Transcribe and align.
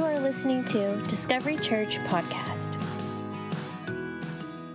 You 0.00 0.06
are 0.06 0.20
listening 0.20 0.64
to 0.64 0.96
Discovery 1.08 1.58
Church 1.58 1.98
Podcast. 1.98 2.80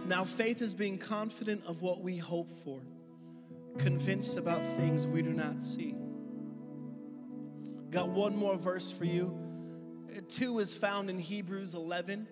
Now, 0.05 0.23
faith 0.23 0.61
is 0.61 0.75
being 0.75 0.99
confident 0.99 1.63
of 1.65 1.81
what 1.81 2.01
we 2.01 2.17
hope 2.17 2.51
for, 2.63 2.79
convinced 3.79 4.37
about 4.37 4.63
things 4.77 5.07
we 5.07 5.23
do 5.23 5.33
not 5.33 5.63
see. 5.63 5.95
Got 7.89 8.09
one 8.09 8.35
more 8.35 8.55
verse 8.55 8.91
for 8.91 9.05
you. 9.05 9.35
Two 10.29 10.59
is 10.59 10.75
found 10.75 11.09
in 11.09 11.17
Hebrews 11.17 11.73
11. 11.73 12.27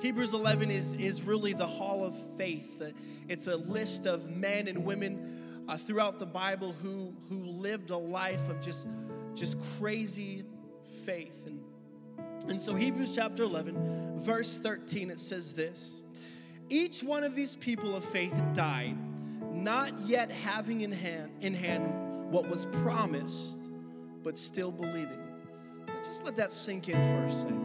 Hebrews 0.00 0.32
11 0.32 0.70
is, 0.70 0.92
is 0.92 1.22
really 1.22 1.52
the 1.52 1.66
hall 1.66 2.04
of 2.04 2.16
faith. 2.36 2.80
It's 3.26 3.48
a 3.48 3.56
list 3.56 4.06
of 4.06 4.30
men 4.30 4.68
and 4.68 4.84
women 4.84 5.64
uh, 5.68 5.78
throughout 5.78 6.20
the 6.20 6.26
Bible 6.26 6.76
who, 6.80 7.12
who 7.28 7.42
lived 7.42 7.90
a 7.90 7.98
life 7.98 8.48
of 8.48 8.60
just, 8.60 8.86
just 9.34 9.56
crazy 9.80 10.44
faith. 11.04 11.34
And, 11.44 11.59
and 12.48 12.60
so, 12.60 12.74
Hebrews 12.74 13.14
chapter 13.14 13.42
11, 13.42 14.18
verse 14.18 14.58
13, 14.58 15.10
it 15.10 15.20
says 15.20 15.52
this 15.52 16.04
Each 16.68 17.02
one 17.02 17.24
of 17.24 17.34
these 17.34 17.56
people 17.56 17.94
of 17.94 18.04
faith 18.04 18.34
died, 18.54 18.96
not 19.52 19.98
yet 20.00 20.30
having 20.30 20.80
in 20.80 20.92
hand, 20.92 21.32
in 21.40 21.54
hand 21.54 22.30
what 22.30 22.48
was 22.48 22.66
promised, 22.66 23.58
but 24.22 24.38
still 24.38 24.72
believing. 24.72 25.18
Just 26.04 26.24
let 26.24 26.36
that 26.36 26.50
sink 26.50 26.88
in 26.88 26.94
for 26.94 27.24
a 27.24 27.32
second. 27.32 27.60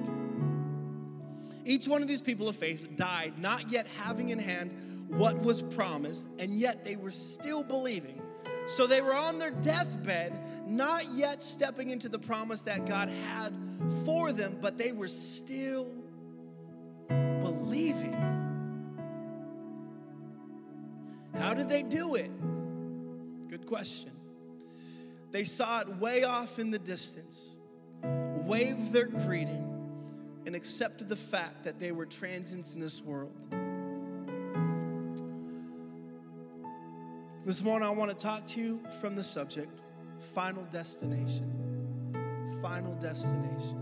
Each 1.63 1.87
one 1.87 2.01
of 2.01 2.07
these 2.07 2.21
people 2.21 2.47
of 2.47 2.55
faith 2.55 2.95
died, 2.95 3.39
not 3.39 3.71
yet 3.71 3.87
having 3.97 4.29
in 4.29 4.39
hand 4.39 5.07
what 5.07 5.39
was 5.41 5.61
promised, 5.61 6.27
and 6.37 6.59
yet 6.59 6.83
they 6.83 6.95
were 6.95 7.11
still 7.11 7.63
believing. 7.63 8.21
So 8.67 8.87
they 8.87 9.01
were 9.01 9.13
on 9.13 9.39
their 9.39 9.51
deathbed, 9.51 10.33
not 10.67 11.13
yet 11.13 11.43
stepping 11.43 11.89
into 11.91 12.09
the 12.09 12.19
promise 12.19 12.63
that 12.63 12.85
God 12.85 13.09
had 13.09 13.53
for 14.03 14.31
them, 14.31 14.57
but 14.59 14.77
they 14.77 14.91
were 14.91 15.07
still 15.07 15.91
believing. 17.07 18.13
How 21.35 21.53
did 21.53 21.69
they 21.69 21.83
do 21.83 22.15
it? 22.15 22.31
Good 23.49 23.65
question. 23.65 24.11
They 25.31 25.43
saw 25.43 25.81
it 25.81 25.97
way 25.97 26.23
off 26.23 26.59
in 26.59 26.71
the 26.71 26.79
distance, 26.79 27.55
waved 28.03 28.93
their 28.93 29.07
greeting, 29.07 29.71
and 30.45 30.55
accepted 30.55 31.09
the 31.09 31.15
fact 31.15 31.63
that 31.65 31.79
they 31.79 31.91
were 31.91 32.05
transients 32.05 32.73
in 32.73 32.79
this 32.79 33.01
world. 33.01 33.33
This 37.45 37.61
morning, 37.61 37.87
I 37.87 37.91
want 37.91 38.09
to 38.09 38.17
talk 38.17 38.47
to 38.47 38.59
you 38.59 38.79
from 38.99 39.15
the 39.15 39.23
subject 39.23 39.79
final 40.33 40.63
destination. 40.71 42.57
Final 42.59 42.95
destination. 42.95 43.77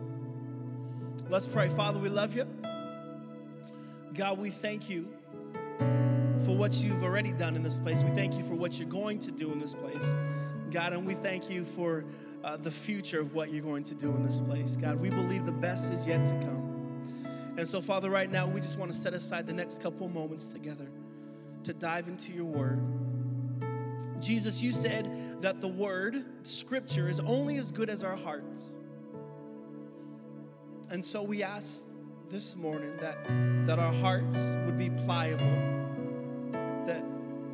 Let's 1.30 1.48
pray. 1.48 1.70
Father, 1.70 1.98
we 1.98 2.10
love 2.10 2.36
you. 2.36 2.46
God, 4.14 4.38
we 4.38 4.50
thank 4.50 4.90
you 4.90 5.08
for 6.44 6.52
what 6.52 6.74
you've 6.74 7.04
already 7.04 7.32
done 7.32 7.56
in 7.56 7.64
this 7.64 7.80
place. 7.80 8.04
We 8.04 8.12
thank 8.12 8.34
you 8.34 8.44
for 8.44 8.54
what 8.54 8.78
you're 8.78 8.90
going 8.90 9.20
to 9.20 9.32
do 9.32 9.54
in 9.54 9.60
this 9.60 9.74
place. 9.74 10.04
God, 10.70 10.92
and 10.92 11.06
we 11.08 11.14
thank 11.14 11.50
you 11.50 11.64
for 11.64 12.04
uh, 12.44 12.58
the 12.58 12.72
future 12.72 13.22
of 13.22 13.34
what 13.34 13.54
you're 13.54 13.64
going 13.64 13.84
to 13.84 13.96
do 13.96 14.10
in 14.10 14.26
this 14.26 14.42
place. 14.42 14.76
God, 14.76 15.00
we 15.00 15.10
believe 15.10 15.46
the 15.46 15.54
best 15.54 15.94
is 15.94 16.06
yet 16.06 16.26
to 16.26 16.34
come. 16.34 17.54
And 17.56 17.66
so, 17.66 17.80
Father, 17.80 18.10
right 18.10 18.30
now, 18.30 18.46
we 18.46 18.60
just 18.60 18.78
want 18.78 18.92
to 18.92 18.98
set 18.98 19.14
aside 19.14 19.48
the 19.48 19.54
next 19.54 19.82
couple 19.82 20.10
moments 20.10 20.50
together 20.50 20.90
to 21.64 21.74
dive 21.74 22.10
into 22.10 22.34
your 22.34 22.44
word. 22.44 22.82
Jesus, 24.24 24.62
you 24.62 24.72
said 24.72 25.42
that 25.42 25.62
the 25.62 25.68
word, 25.68 26.24
scripture, 26.44 27.10
is 27.10 27.20
only 27.20 27.58
as 27.58 27.72
good 27.72 27.90
as 27.90 28.04
our 28.04 28.16
hearts. 28.16 28.78
And 30.90 31.04
so 31.04 31.22
we 31.22 31.44
ask 31.44 31.84
this 32.30 32.56
morning 32.56 32.94
that, 33.00 33.18
that 33.68 33.80
our 33.80 33.94
hearts 33.94 34.58
would 34.66 34.78
be 34.78 34.90
pliable, 34.90 35.46
that 36.86 37.04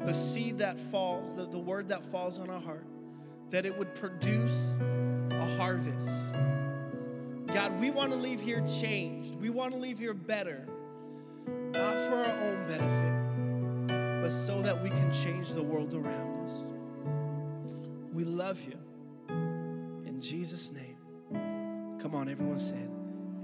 the 0.05 0.13
seed 0.13 0.59
that 0.59 0.79
falls, 0.79 1.35
the, 1.35 1.45
the 1.45 1.59
word 1.59 1.89
that 1.89 2.03
falls 2.03 2.37
on 2.39 2.49
our 2.49 2.61
heart, 2.61 2.85
that 3.49 3.65
it 3.65 3.77
would 3.77 3.95
produce 3.95 4.77
a 5.31 5.57
harvest. 5.57 6.07
God, 7.47 7.79
we 7.79 7.89
want 7.89 8.11
to 8.11 8.17
leave 8.17 8.39
here 8.39 8.63
changed. 8.79 9.35
We 9.35 9.49
want 9.49 9.73
to 9.73 9.79
leave 9.79 9.97
here 9.97 10.13
better, 10.13 10.67
not 11.47 11.95
for 11.95 12.15
our 12.15 12.39
own 12.39 12.67
benefit, 12.67 13.18
but 14.21 14.31
so 14.31 14.61
that 14.61 14.81
we 14.81 14.89
can 14.89 15.11
change 15.11 15.53
the 15.53 15.63
world 15.63 15.93
around 15.93 16.43
us. 16.43 16.71
We 18.11 18.23
love 18.25 18.61
you. 18.61 18.77
In 19.29 20.19
Jesus' 20.19 20.71
name. 20.71 20.97
Come 22.01 22.15
on, 22.15 22.29
everyone 22.29 22.57
said, 22.57 22.89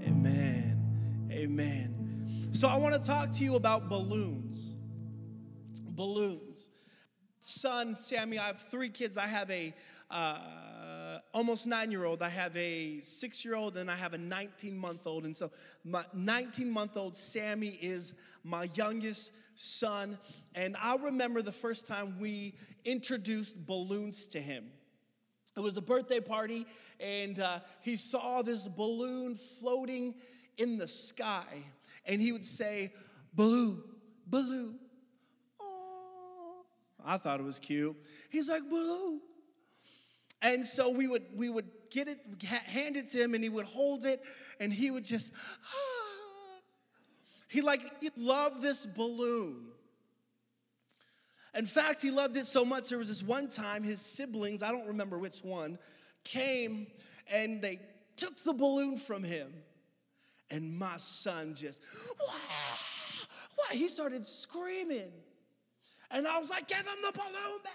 Amen. 0.02 1.28
Amen. 1.30 2.50
So 2.52 2.68
I 2.68 2.76
want 2.76 2.94
to 2.94 3.00
talk 3.00 3.32
to 3.32 3.44
you 3.44 3.54
about 3.54 3.88
balloons. 3.88 4.76
Balloons. 5.82 6.70
Son, 7.38 7.96
Sammy, 7.96 8.38
I 8.38 8.46
have 8.48 8.66
three 8.70 8.88
kids. 8.90 9.16
I 9.16 9.26
have 9.26 9.50
a 9.50 9.74
uh, 10.10 11.18
almost 11.34 11.66
nine 11.66 11.90
year 11.90 12.04
old, 12.04 12.22
I 12.22 12.28
have 12.28 12.56
a 12.56 13.00
six 13.00 13.44
year 13.44 13.54
old, 13.54 13.76
and 13.76 13.90
I 13.90 13.96
have 13.96 14.14
a 14.14 14.18
19 14.18 14.76
month 14.76 15.06
old. 15.06 15.24
And 15.24 15.36
so 15.36 15.50
my 15.84 16.04
19 16.14 16.70
month 16.70 16.96
old 16.96 17.16
Sammy 17.16 17.78
is 17.80 18.14
my 18.44 18.64
youngest 18.74 19.32
son. 19.54 20.18
And 20.56 20.74
I 20.80 20.96
remember 20.96 21.42
the 21.42 21.52
first 21.52 21.86
time 21.86 22.16
we 22.18 22.54
introduced 22.84 23.66
balloons 23.66 24.26
to 24.28 24.40
him. 24.40 24.64
It 25.54 25.60
was 25.60 25.76
a 25.76 25.82
birthday 25.82 26.20
party, 26.20 26.66
and 26.98 27.38
uh, 27.38 27.60
he 27.80 27.96
saw 27.96 28.42
this 28.42 28.66
balloon 28.66 29.34
floating 29.34 30.14
in 30.56 30.78
the 30.78 30.88
sky. 30.88 31.64
And 32.06 32.20
he 32.20 32.32
would 32.32 32.44
say, 32.44 32.92
balloon. 33.34 34.78
Oh, 35.60 36.64
I 37.04 37.18
thought 37.18 37.38
it 37.38 37.44
was 37.44 37.60
cute. 37.60 37.96
He's 38.30 38.48
like, 38.48 38.68
Balloon. 38.68 39.20
And 40.42 40.64
so 40.64 40.90
we 40.90 41.06
would 41.06 41.24
we 41.34 41.48
would 41.48 41.66
get 41.90 42.08
it, 42.08 42.18
ha- 42.46 42.62
hand 42.64 42.96
it 42.96 43.08
to 43.08 43.22
him, 43.22 43.34
and 43.34 43.42
he 43.42 43.48
would 43.48 43.64
hold 43.64 44.04
it, 44.04 44.22
and 44.60 44.72
he 44.72 44.90
would 44.90 45.04
just, 45.04 45.32
ah. 45.64 46.60
he 47.48 47.62
like 47.62 47.80
he 48.00 48.10
loved 48.16 48.62
this 48.62 48.84
balloon. 48.84 49.72
In 51.56 51.66
fact, 51.66 52.02
he 52.02 52.10
loved 52.10 52.36
it 52.36 52.46
so 52.46 52.64
much. 52.64 52.90
There 52.90 52.98
was 52.98 53.08
this 53.08 53.22
one 53.22 53.48
time 53.48 53.82
his 53.82 54.00
siblings, 54.00 54.62
I 54.62 54.70
don't 54.70 54.86
remember 54.86 55.18
which 55.18 55.38
one, 55.40 55.78
came 56.24 56.86
and 57.32 57.62
they 57.62 57.80
took 58.16 58.42
the 58.44 58.52
balloon 58.52 58.96
from 58.96 59.22
him, 59.22 59.52
and 60.50 60.78
my 60.78 60.96
son 60.96 61.54
just, 61.54 61.80
wah, 62.20 62.34
he 63.72 63.88
started 63.88 64.26
screaming, 64.26 65.12
and 66.10 66.26
I 66.26 66.38
was 66.38 66.50
like, 66.50 66.68
give 66.68 66.78
him 66.78 67.02
the 67.02 67.12
balloon 67.12 67.58
back. 67.64 67.72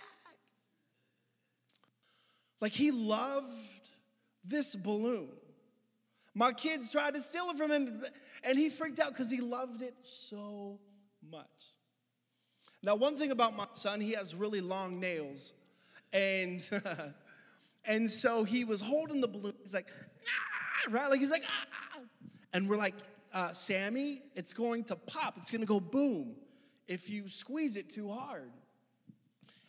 Like 2.59 2.71
he 2.71 2.91
loved 2.91 3.89
this 4.43 4.75
balloon. 4.75 5.29
My 6.33 6.53
kids 6.53 6.91
tried 6.91 7.15
to 7.15 7.21
steal 7.21 7.49
it 7.49 7.57
from 7.57 7.71
him, 7.71 8.03
and 8.43 8.57
he 8.57 8.69
freaked 8.69 8.99
out 8.99 9.09
because 9.09 9.29
he 9.29 9.41
loved 9.41 9.81
it 9.81 9.95
so 10.03 10.79
much. 11.29 11.75
Now, 12.83 12.95
one 12.95 13.17
thing 13.17 13.31
about 13.31 13.55
my 13.55 13.67
son, 13.73 14.01
he 14.01 14.13
has 14.13 14.33
really 14.33 14.61
long 14.61 14.99
nails. 14.99 15.53
And 16.13 16.67
and 17.85 18.09
so 18.09 18.43
he 18.43 18.63
was 18.63 18.81
holding 18.81 19.21
the 19.21 19.27
balloon. 19.27 19.53
He's 19.63 19.73
like, 19.73 19.87
ah, 19.89 20.91
right? 20.91 21.09
Like 21.09 21.19
he's 21.19 21.31
like, 21.31 21.43
ah. 21.45 21.99
And 22.53 22.69
we're 22.69 22.77
like, 22.77 22.95
uh, 23.33 23.51
Sammy, 23.51 24.21
it's 24.35 24.53
going 24.53 24.83
to 24.85 24.95
pop. 24.95 25.35
It's 25.37 25.51
going 25.51 25.61
to 25.61 25.67
go 25.67 25.79
boom 25.79 26.35
if 26.87 27.09
you 27.09 27.29
squeeze 27.29 27.77
it 27.77 27.89
too 27.89 28.09
hard. 28.09 28.51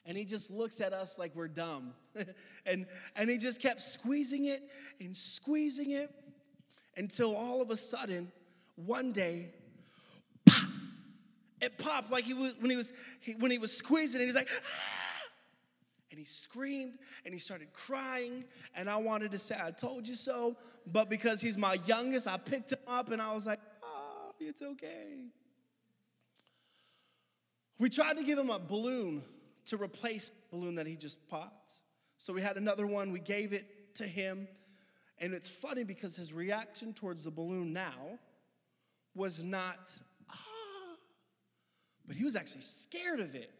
And 0.05 0.19
he 0.19 0.25
just 0.25 0.51
looks 0.51 0.81
at 0.81 0.93
us 0.93 1.17
like 1.17 1.35
we're 1.37 1.49
dumb. 1.49 1.95
and, 2.67 2.87
and 3.15 3.31
he 3.31 3.39
just 3.39 3.61
kept 3.61 3.81
squeezing 3.81 4.47
it 4.47 4.69
and 5.01 5.17
squeezing 5.17 5.93
it 5.93 6.11
until 6.97 7.37
all 7.37 7.63
of 7.63 7.71
a 7.71 7.77
sudden, 7.77 8.33
one 8.75 9.13
day, 9.13 9.51
it 11.63 11.79
popped 11.79 12.11
like 12.11 12.25
he 12.25 12.35
was, 12.35 12.55
when, 12.59 12.71
he 12.71 12.77
was, 12.77 12.93
he, 13.21 13.33
when 13.33 13.51
he 13.51 13.59
was 13.59 13.75
squeezing 13.75 14.21
it. 14.21 14.25
He's 14.25 14.35
like, 14.35 14.49
ah! 14.51 15.31
And 16.11 16.19
he 16.19 16.27
screamed 16.27 16.99
and 17.25 17.33
he 17.33 17.41
started 17.41 17.73
crying. 17.73 18.45
And 18.75 18.91
I 18.91 18.97
wanted 18.97 19.31
to 19.33 19.39
say, 19.39 19.57
I 19.59 19.71
told 19.71 20.07
you 20.07 20.15
so. 20.15 20.57
But 20.87 21.09
because 21.09 21.41
he's 21.41 21.57
my 21.57 21.79
youngest, 21.87 22.27
I 22.27 22.37
picked 22.37 22.73
him 22.73 22.81
up 22.87 23.11
and 23.13 23.23
I 23.23 23.33
was 23.33 23.47
like, 23.47 23.61
oh, 23.83 24.33
it's 24.41 24.61
okay. 24.61 25.29
We 27.79 27.89
tried 27.89 28.17
to 28.17 28.25
give 28.25 28.39
him 28.39 28.51
a 28.51 28.59
balloon 28.59 29.23
to 29.67 29.77
replace 29.77 30.31
the 30.31 30.57
balloon 30.57 30.75
that 30.75 30.87
he 30.87 30.97
just 30.97 31.27
popped. 31.29 31.81
So 32.19 32.33
we 32.33 32.43
had 32.43 32.57
another 32.57 32.87
one, 32.87 33.13
we 33.13 33.21
gave 33.21 33.53
it 33.53 33.95
to 33.95 34.07
him. 34.07 34.49
And 35.19 35.33
it's 35.33 35.49
funny 35.49 35.85
because 35.85 36.17
his 36.17 36.33
reaction 36.33 36.93
towards 36.93 37.25
the 37.25 37.31
balloon 37.31 37.73
now 37.73 38.19
was 39.15 39.43
not, 39.43 39.91
but 42.13 42.19
he 42.19 42.25
was 42.25 42.37
actually 42.37 42.61
scared 42.61 43.21
of 43.21 43.35
it. 43.35 43.51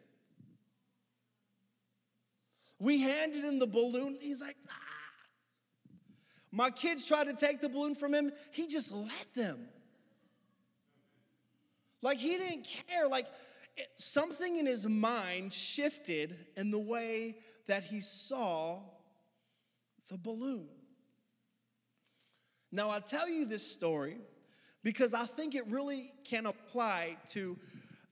We 2.79 3.01
handed 3.01 3.45
him 3.45 3.59
the 3.59 3.67
balloon, 3.67 4.19
he's 4.21 4.43
like, 4.43 4.59
ah. 4.69 5.95
My 6.51 6.69
kids 6.69 7.07
tried 7.07 7.29
to 7.29 7.33
take 7.33 7.63
the 7.63 7.71
balloon 7.71 7.95
from 7.95 8.13
him, 8.13 8.31
he 8.51 8.67
just 8.67 8.93
let 8.93 9.33
them. 9.35 9.69
Like 12.03 12.19
he 12.19 12.37
didn't 12.37 12.69
care. 12.91 13.09
Like 13.09 13.25
it, 13.75 13.89
something 13.97 14.59
in 14.59 14.67
his 14.67 14.87
mind 14.87 15.55
shifted 15.55 16.37
in 16.55 16.71
the 16.71 16.79
way 16.79 17.39
that 17.69 17.85
he 17.85 18.03
saw 18.03 18.81
the 20.11 20.19
balloon. 20.19 20.69
Now, 22.71 22.91
I 22.91 23.01
tell 23.01 23.31
you 23.31 23.47
this 23.47 23.67
story 23.67 24.19
because 24.83 25.15
I 25.15 25.25
think 25.25 25.55
it 25.55 25.67
really 25.69 26.13
can 26.25 26.45
apply 26.45 27.17
to 27.29 27.57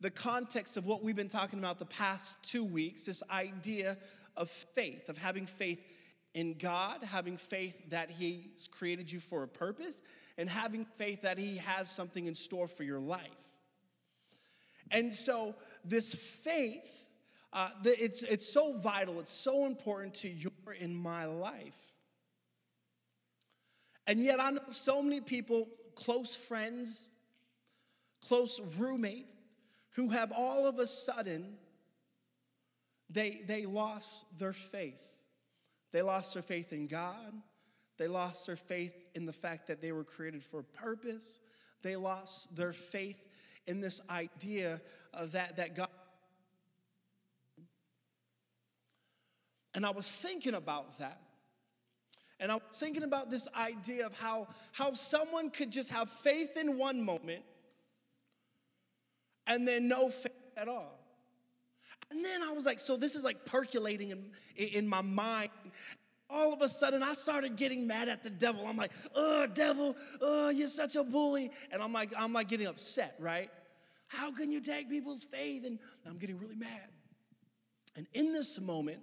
the 0.00 0.10
context 0.10 0.76
of 0.76 0.86
what 0.86 1.02
we've 1.02 1.16
been 1.16 1.28
talking 1.28 1.58
about 1.58 1.78
the 1.78 1.86
past 1.86 2.36
two 2.42 2.64
weeks 2.64 3.04
this 3.04 3.22
idea 3.30 3.98
of 4.36 4.48
faith, 4.48 5.08
of 5.08 5.18
having 5.18 5.46
faith 5.46 5.80
in 6.34 6.54
God, 6.54 7.02
having 7.02 7.36
faith 7.36 7.76
that 7.90 8.10
He's 8.10 8.68
created 8.70 9.10
you 9.10 9.20
for 9.20 9.42
a 9.42 9.48
purpose, 9.48 10.00
and 10.38 10.48
having 10.48 10.84
faith 10.84 11.22
that 11.22 11.38
He 11.38 11.56
has 11.58 11.90
something 11.90 12.26
in 12.26 12.34
store 12.34 12.68
for 12.68 12.84
your 12.84 13.00
life. 13.00 13.58
And 14.90 15.12
so, 15.12 15.54
this 15.84 16.14
faith, 16.14 17.06
uh, 17.52 17.70
it's, 17.84 18.22
it's 18.22 18.50
so 18.50 18.78
vital, 18.78 19.20
it's 19.20 19.32
so 19.32 19.66
important 19.66 20.14
to 20.14 20.28
your 20.28 20.52
in 20.78 20.94
my 20.94 21.26
life. 21.26 21.96
And 24.06 24.24
yet, 24.24 24.40
I 24.40 24.50
know 24.50 24.62
so 24.70 25.02
many 25.02 25.20
people, 25.20 25.68
close 25.94 26.34
friends, 26.34 27.10
close 28.26 28.60
roommates, 28.78 29.34
who 29.92 30.10
have 30.10 30.32
all 30.32 30.66
of 30.66 30.78
a 30.78 30.86
sudden 30.86 31.56
they, 33.08 33.42
they 33.46 33.66
lost 33.66 34.24
their 34.38 34.52
faith. 34.52 35.02
They 35.92 36.02
lost 36.02 36.34
their 36.34 36.42
faith 36.42 36.72
in 36.72 36.86
God. 36.86 37.32
They 37.98 38.06
lost 38.06 38.46
their 38.46 38.56
faith 38.56 38.94
in 39.14 39.26
the 39.26 39.32
fact 39.32 39.66
that 39.66 39.82
they 39.82 39.92
were 39.92 40.04
created 40.04 40.44
for 40.44 40.60
a 40.60 40.64
purpose. 40.64 41.40
They 41.82 41.96
lost 41.96 42.54
their 42.54 42.72
faith 42.72 43.18
in 43.66 43.80
this 43.80 44.00
idea 44.08 44.80
uh, 45.12 45.26
that, 45.26 45.56
that 45.56 45.74
God. 45.74 45.88
And 49.74 49.84
I 49.84 49.90
was 49.90 50.08
thinking 50.08 50.54
about 50.54 50.98
that. 50.98 51.20
And 52.38 52.50
I 52.50 52.54
was 52.54 52.62
thinking 52.72 53.02
about 53.02 53.30
this 53.30 53.46
idea 53.54 54.06
of 54.06 54.14
how, 54.14 54.48
how 54.72 54.92
someone 54.92 55.50
could 55.50 55.70
just 55.70 55.90
have 55.90 56.08
faith 56.08 56.56
in 56.56 56.78
one 56.78 57.04
moment 57.04 57.42
and 59.50 59.66
then 59.66 59.88
no 59.88 60.08
faith 60.08 60.32
at 60.56 60.68
all. 60.68 60.98
And 62.10 62.24
then 62.24 62.42
I 62.42 62.52
was 62.52 62.64
like, 62.64 62.80
so 62.80 62.96
this 62.96 63.14
is 63.14 63.24
like 63.24 63.44
percolating 63.44 64.10
in, 64.10 64.30
in 64.56 64.88
my 64.88 65.00
mind. 65.00 65.50
All 66.28 66.52
of 66.52 66.62
a 66.62 66.68
sudden, 66.68 67.02
I 67.02 67.14
started 67.14 67.56
getting 67.56 67.86
mad 67.86 68.08
at 68.08 68.22
the 68.22 68.30
devil. 68.30 68.66
I'm 68.66 68.76
like, 68.76 68.92
oh, 69.14 69.46
devil, 69.46 69.96
oh, 70.20 70.48
you're 70.48 70.68
such 70.68 70.94
a 70.94 71.02
bully. 71.02 71.50
And 71.72 71.82
I'm 71.82 71.92
like, 71.92 72.12
I'm 72.16 72.32
like 72.32 72.48
getting 72.48 72.68
upset, 72.68 73.16
right? 73.18 73.50
How 74.06 74.32
can 74.32 74.50
you 74.50 74.60
take 74.60 74.88
people's 74.88 75.24
faith? 75.24 75.64
And 75.66 75.78
I'm 76.06 76.18
getting 76.18 76.38
really 76.38 76.56
mad. 76.56 76.88
And 77.96 78.06
in 78.12 78.32
this 78.32 78.60
moment, 78.60 79.00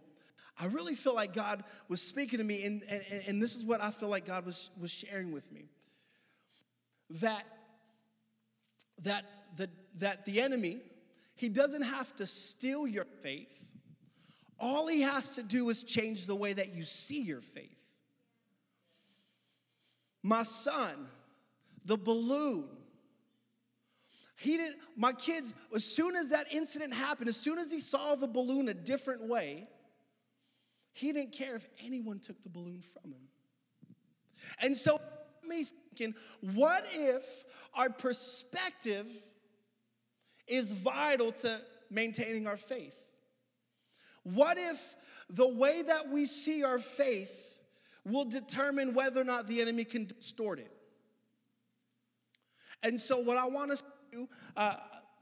I 0.57 0.65
really 0.65 0.95
feel 0.95 1.13
like 1.13 1.33
God 1.33 1.63
was 1.89 2.01
speaking 2.01 2.39
to 2.39 2.45
me, 2.45 2.63
and, 2.63 2.81
and, 2.89 3.03
and 3.27 3.41
this 3.41 3.55
is 3.55 3.65
what 3.65 3.81
I 3.81 3.91
feel 3.91 4.09
like 4.09 4.25
God 4.25 4.45
was, 4.45 4.71
was 4.79 4.91
sharing 4.91 5.31
with 5.31 5.51
me. 5.51 5.65
That, 7.21 7.43
that, 9.03 9.25
the, 9.55 9.69
that 9.99 10.25
the 10.25 10.41
enemy, 10.41 10.81
he 11.35 11.49
doesn't 11.49 11.83
have 11.83 12.15
to 12.15 12.25
steal 12.25 12.88
your 12.88 13.05
faith. 13.05 13.67
All 14.59 14.88
he 14.88 15.01
has 15.01 15.35
to 15.35 15.44
do 15.44 15.69
is 15.69 15.83
change 15.83 16.25
the 16.25 16.35
way 16.35 16.53
that 16.53 16.73
you 16.73 16.83
see 16.83 17.21
your 17.21 17.41
faith. 17.41 17.77
My 20.23 20.44
son, 20.44 21.07
the 21.85 21.97
balloon, 21.97 22.65
he 24.35 24.57
didn't, 24.57 24.77
my 24.95 25.13
kids, 25.13 25.53
as 25.75 25.83
soon 25.83 26.15
as 26.15 26.29
that 26.29 26.51
incident 26.51 26.93
happened, 26.93 27.27
as 27.29 27.38
soon 27.38 27.57
as 27.57 27.71
he 27.71 27.79
saw 27.79 28.15
the 28.15 28.27
balloon 28.27 28.69
a 28.69 28.73
different 28.73 29.27
way, 29.27 29.67
he 30.93 31.11
didn't 31.11 31.31
care 31.31 31.55
if 31.55 31.67
anyone 31.83 32.19
took 32.19 32.41
the 32.43 32.50
balloon 32.50 32.81
from 32.81 33.11
him. 33.11 33.27
And 34.61 34.75
so, 34.77 35.00
me 35.47 35.65
thinking, 35.65 36.15
what 36.41 36.88
if 36.91 37.43
our 37.73 37.89
perspective 37.89 39.07
is 40.47 40.71
vital 40.71 41.31
to 41.31 41.61
maintaining 41.89 42.47
our 42.47 42.57
faith? 42.57 42.95
What 44.23 44.57
if 44.57 44.95
the 45.29 45.47
way 45.47 45.81
that 45.81 46.09
we 46.09 46.25
see 46.25 46.63
our 46.63 46.79
faith 46.79 47.57
will 48.05 48.25
determine 48.25 48.94
whether 48.94 49.21
or 49.21 49.25
not 49.25 49.47
the 49.47 49.61
enemy 49.61 49.83
can 49.83 50.05
distort 50.05 50.59
it? 50.59 50.71
And 52.83 52.99
so, 52.99 53.17
what 53.19 53.38
I 53.38 53.45
want 53.45 53.71
us 53.71 53.81
to 53.81 53.88
do 54.11 54.29
uh, 54.55 54.75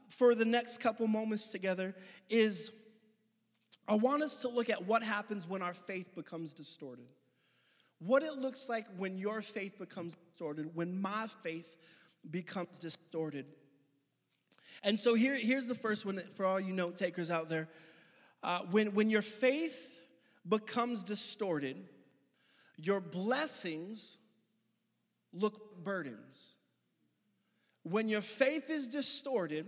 for 0.08 0.34
the 0.34 0.44
next 0.44 0.78
couple 0.78 1.06
moments 1.06 1.48
together 1.48 1.94
is 2.28 2.72
I 3.88 3.94
want 3.94 4.22
us 4.22 4.36
to 4.38 4.48
look 4.48 4.68
at 4.68 4.86
what 4.86 5.02
happens 5.02 5.48
when 5.48 5.62
our 5.62 5.74
faith 5.74 6.14
becomes 6.14 6.52
distorted. 6.52 7.06
What 7.98 8.22
it 8.22 8.34
looks 8.34 8.68
like 8.68 8.86
when 8.98 9.16
your 9.16 9.40
faith 9.40 9.78
becomes 9.78 10.16
distorted, 10.16 10.74
when 10.74 11.00
my 11.00 11.26
faith 11.28 11.76
becomes 12.30 12.78
distorted. 12.78 13.46
And 14.82 14.98
so 14.98 15.14
here, 15.14 15.34
here's 15.34 15.66
the 15.66 15.74
first 15.74 16.04
one 16.04 16.22
for 16.34 16.46
all 16.46 16.60
you 16.60 16.72
note 16.72 16.96
takers 16.96 17.30
out 17.30 17.48
there. 17.48 17.68
Uh, 18.42 18.60
when, 18.70 18.94
when 18.94 19.10
your 19.10 19.22
faith 19.22 19.88
becomes 20.48 21.02
distorted, 21.02 21.76
your 22.76 23.00
blessings 23.00 24.18
look 25.32 25.82
burdens. 25.82 26.54
When 27.82 28.08
your 28.08 28.20
faith 28.20 28.70
is 28.70 28.88
distorted, 28.88 29.66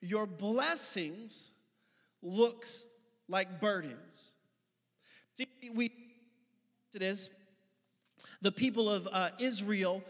your 0.00 0.26
blessings 0.26 1.50
looks 2.22 2.84
like 3.28 3.60
burdens. 3.60 4.34
See, 5.34 5.46
we 5.74 5.92
it 6.94 7.02
is 7.02 7.30
the 8.42 8.50
people 8.50 8.90
of 8.90 9.08
uh, 9.12 9.30
Israel. 9.38 10.02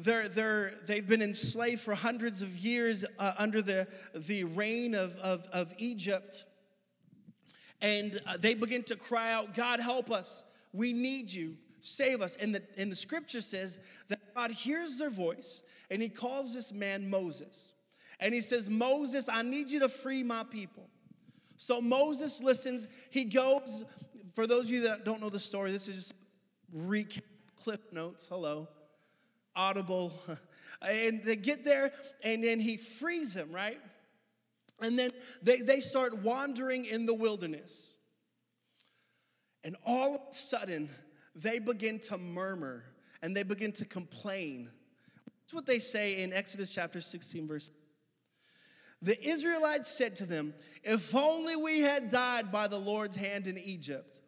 They're, 0.00 0.28
they're, 0.28 0.74
they've 0.86 1.06
been 1.06 1.22
enslaved 1.22 1.80
for 1.80 1.96
hundreds 1.96 2.40
of 2.40 2.56
years 2.56 3.04
uh, 3.18 3.32
under 3.36 3.60
the, 3.60 3.88
the 4.14 4.44
reign 4.44 4.94
of, 4.94 5.16
of, 5.18 5.48
of 5.52 5.74
Egypt. 5.76 6.44
And 7.82 8.20
uh, 8.24 8.36
they 8.38 8.54
begin 8.54 8.84
to 8.84 8.96
cry 8.96 9.32
out, 9.32 9.54
God, 9.54 9.80
help 9.80 10.10
us. 10.10 10.44
We 10.72 10.92
need 10.92 11.32
you. 11.32 11.56
Save 11.80 12.22
us. 12.22 12.36
And 12.40 12.54
the, 12.54 12.62
and 12.76 12.92
the 12.92 12.96
scripture 12.96 13.40
says 13.40 13.78
that 14.08 14.20
God 14.36 14.52
hears 14.52 14.98
their 14.98 15.10
voice 15.10 15.64
and 15.90 16.00
he 16.00 16.08
calls 16.08 16.54
this 16.54 16.72
man 16.72 17.10
Moses. 17.10 17.72
And 18.20 18.32
he 18.32 18.40
says, 18.40 18.70
Moses, 18.70 19.28
I 19.28 19.42
need 19.42 19.68
you 19.70 19.80
to 19.80 19.88
free 19.88 20.22
my 20.22 20.44
people. 20.44 20.88
So 21.56 21.80
Moses 21.80 22.40
listens. 22.40 22.86
He 23.10 23.24
goes, 23.24 23.84
for 24.32 24.46
those 24.46 24.66
of 24.66 24.70
you 24.70 24.82
that 24.82 25.04
don't 25.04 25.20
know 25.20 25.30
the 25.30 25.40
story, 25.40 25.72
this 25.72 25.88
is 25.88 25.96
just 25.96 26.14
recap, 26.76 27.22
Cliff 27.56 27.80
notes. 27.92 28.28
Hello. 28.28 28.68
Audible. 29.58 30.12
And 30.80 31.24
they 31.24 31.34
get 31.34 31.64
there, 31.64 31.90
and 32.22 32.44
then 32.44 32.60
he 32.60 32.76
frees 32.76 33.34
them, 33.34 33.50
right? 33.50 33.80
And 34.80 34.96
then 34.96 35.10
they, 35.42 35.60
they 35.60 35.80
start 35.80 36.18
wandering 36.18 36.84
in 36.84 37.04
the 37.04 37.14
wilderness. 37.14 37.96
And 39.64 39.74
all 39.84 40.14
of 40.14 40.20
a 40.30 40.34
sudden, 40.34 40.88
they 41.34 41.58
begin 41.58 41.98
to 41.98 42.16
murmur 42.16 42.84
and 43.22 43.36
they 43.36 43.42
begin 43.42 43.72
to 43.72 43.84
complain 43.84 44.70
that's 45.48 45.54
what 45.54 45.64
they 45.64 45.78
say 45.78 46.20
in 46.20 46.34
Exodus 46.34 46.68
chapter 46.68 47.00
16, 47.00 47.48
verse. 47.48 47.70
The 49.00 49.18
Israelites 49.26 49.88
said 49.88 50.14
to 50.16 50.26
them, 50.26 50.52
If 50.82 51.14
only 51.14 51.56
we 51.56 51.80
had 51.80 52.10
died 52.10 52.52
by 52.52 52.68
the 52.68 52.76
Lord's 52.76 53.16
hand 53.16 53.46
in 53.46 53.56
Egypt. 53.56 54.20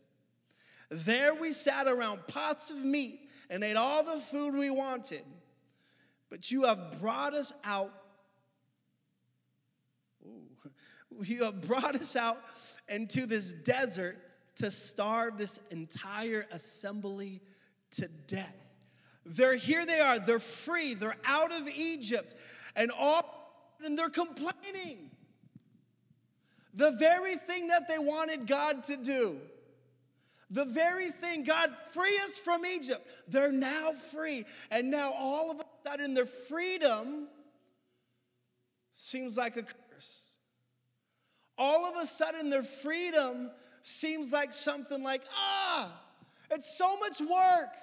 There 0.89 1.35
we 1.35 1.53
sat 1.53 1.87
around 1.87 2.27
pots 2.27 2.71
of 2.71 2.79
meat 2.79 3.29
and 3.51 3.65
ate 3.65 3.77
all 3.77 4.03
the 4.05 4.21
food 4.21 4.55
we 4.55 4.71
wanted. 4.71 5.25
But 6.31 6.51
you 6.51 6.63
have 6.63 7.01
brought 7.01 7.35
us 7.35 7.53
out. 7.65 7.93
Ooh, 10.25 11.23
you 11.25 11.45
have 11.45 11.61
brought 11.61 11.97
us 11.97 12.15
out 12.15 12.39
into 12.89 13.27
this 13.27 13.53
desert 13.53 14.17
to 14.57 14.71
starve 14.71 15.37
this 15.37 15.59
entire 15.71 16.47
assembly 16.53 17.43
to 17.93 18.09
death. 18.27 18.55
They're 19.27 19.57
here, 19.57 19.85
they 19.85 20.01
are, 20.01 20.19
they're 20.19 20.39
free, 20.39 20.95
they're 20.95 21.17
out 21.25 21.53
of 21.53 21.69
Egypt, 21.69 22.35
and 22.77 22.91
all, 22.91 23.77
and 23.85 23.99
they're 23.99 24.09
complaining. 24.09 25.11
The 26.75 26.93
very 26.93 27.37
thing 27.37 27.69
that 27.69 27.89
they 27.89 27.99
wanted 27.99 28.47
God 28.47 28.85
to 28.85 28.97
do, 28.97 29.39
the 30.51 30.65
very 30.65 31.11
thing, 31.13 31.45
God, 31.45 31.71
free 31.93 32.19
us 32.25 32.39
from 32.39 32.67
Egypt, 32.67 33.07
they're 33.29 33.53
now 33.53 33.93
free. 33.93 34.45
And 34.71 34.91
now 34.91 35.13
all 35.13 35.51
of 35.51 35.61
a 35.61 35.65
sudden, 35.87 36.15
their 36.15 36.27
freedom 36.27 37.29
seems 38.93 39.37
like 39.37 39.57
a 39.57 39.63
curse. 39.63 40.31
All 41.57 41.85
of 41.85 41.95
a 41.97 42.07
sudden, 42.07 42.51
their 42.51 42.65
freedom 42.65 43.51
seems 43.83 44.33
like 44.33 44.53
something 44.53 45.03
like, 45.05 45.23
ah, 45.35 45.93
it's 46.51 46.77
so 46.77 46.99
much 46.99 47.21
work. 47.21 47.75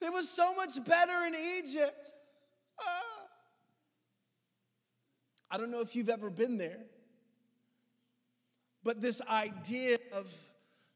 It 0.00 0.12
was 0.12 0.28
so 0.28 0.54
much 0.54 0.84
better 0.84 1.26
in 1.26 1.34
Egypt. 1.58 2.10
Ah. 2.80 3.02
I 5.50 5.58
don't 5.58 5.70
know 5.70 5.80
if 5.80 5.94
you've 5.94 6.08
ever 6.08 6.30
been 6.30 6.58
there, 6.58 6.78
but 8.82 9.00
this 9.00 9.20
idea 9.28 9.98
of 10.12 10.34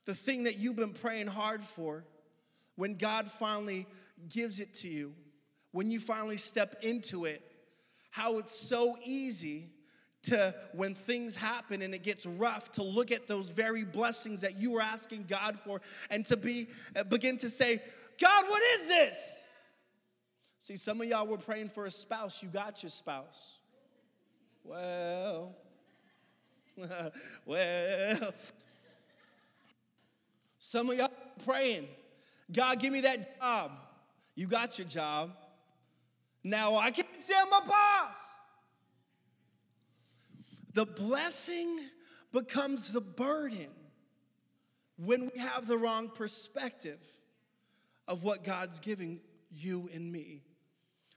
the 0.05 0.15
thing 0.15 0.45
that 0.45 0.57
you've 0.57 0.77
been 0.77 0.93
praying 0.93 1.29
hard 1.29 1.63
for, 1.63 2.05
when 2.77 2.95
God 2.97 3.31
finally 3.31 3.87
gives 4.29 4.61
it 4.61 4.75
to 4.75 4.89
you, 4.89 5.15
when 5.73 5.91
you 5.91 6.01
finally 6.01 6.37
step 6.37 6.77
into 6.83 7.25
it, 7.25 7.43
how 8.11 8.39
it's 8.39 8.57
so 8.57 8.97
easy 9.05 9.71
to, 10.23 10.55
when 10.73 10.95
things 10.95 11.35
happen 11.35 11.83
and 11.83 11.95
it 11.95 12.03
gets 12.03 12.27
rough, 12.27 12.73
to 12.73 12.83
look 12.83 13.11
at 13.11 13.27
those 13.27 13.49
very 13.49 13.85
blessings 13.85 14.41
that 14.41 14.59
you 14.59 14.71
were 14.71 14.81
asking 14.81 15.27
God 15.29 15.59
for 15.59 15.81
and 16.11 16.25
to 16.27 16.37
be, 16.37 16.69
uh, 16.97 17.05
begin 17.05 17.37
to 17.39 17.49
say, 17.49 17.83
God, 18.21 18.45
what 18.49 18.63
is 18.79 18.89
this? 18.89 19.45
See, 20.59 20.77
some 20.77 21.01
of 21.01 21.09
y'all 21.09 21.27
were 21.27 21.37
praying 21.37 21.69
for 21.69 21.87
a 21.87 21.91
spouse, 21.91 22.43
you 22.43 22.49
got 22.49 22.83
your 22.83 22.91
spouse. 22.91 23.59
Well, 24.63 25.55
well, 27.47 28.35
some 30.67 30.89
of 30.89 30.97
y'all 30.97 31.11
praying, 31.45 31.87
God, 32.51 32.79
give 32.81 32.91
me 32.91 33.03
that 33.03 33.39
job. 33.39 33.71
You 34.35 34.47
got 34.47 34.79
your 34.79 34.89
job. 34.89 35.31
Now 36.43 36.77
I 36.77 36.91
can't 36.91 37.07
I'm 37.37 37.49
a 37.49 37.67
boss. 37.67 38.17
The 40.73 40.87
blessing 40.87 41.81
becomes 42.33 42.95
the 42.95 43.03
burden 43.03 43.69
when 44.97 45.31
we 45.35 45.39
have 45.39 45.69
the 45.69 45.77
wrong 45.77 46.09
perspective 46.09 47.01
of 48.09 48.25
what 48.25 48.43
God's 48.43 48.81
giving 48.81 49.21
you 49.51 49.91
and 49.93 50.11
me. 50.11 50.45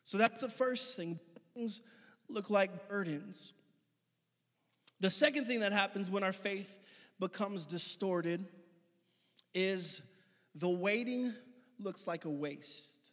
So 0.03 0.17
that's 0.17 0.41
the 0.41 0.49
first 0.49 0.97
thing. 0.97 1.19
Things 1.53 1.79
look 2.27 2.49
like 2.49 2.89
burdens. 2.89 3.53
The 4.99 5.09
second 5.09 5.45
thing 5.45 5.61
that 5.61 5.71
happens 5.71 6.11
when 6.11 6.23
our 6.23 6.33
faith 6.33 6.79
becomes 7.17 7.65
distorted 7.65 8.45
is 9.53 10.01
the 10.55 10.69
waiting 10.69 11.33
looks 11.79 12.07
like 12.07 12.25
a 12.25 12.29
waste. 12.29 13.11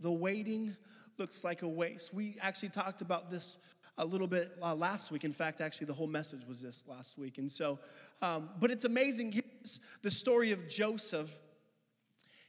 The 0.00 0.10
waiting 0.10 0.76
looks 1.18 1.44
like 1.44 1.62
a 1.62 1.68
waste. 1.68 2.12
We 2.14 2.36
actually 2.40 2.70
talked 2.70 3.02
about 3.02 3.30
this 3.30 3.58
a 3.98 4.04
little 4.04 4.26
bit 4.26 4.56
uh, 4.62 4.74
last 4.74 5.10
week. 5.10 5.24
In 5.24 5.32
fact, 5.32 5.60
actually, 5.60 5.86
the 5.86 5.92
whole 5.92 6.06
message 6.06 6.46
was 6.46 6.62
this 6.62 6.82
last 6.86 7.18
week. 7.18 7.38
And 7.38 7.52
so, 7.52 7.78
um, 8.22 8.48
but 8.58 8.70
it's 8.70 8.84
amazing. 8.84 9.32
Here's 9.32 9.78
the 10.02 10.10
story 10.10 10.52
of 10.52 10.68
Joseph. 10.68 11.30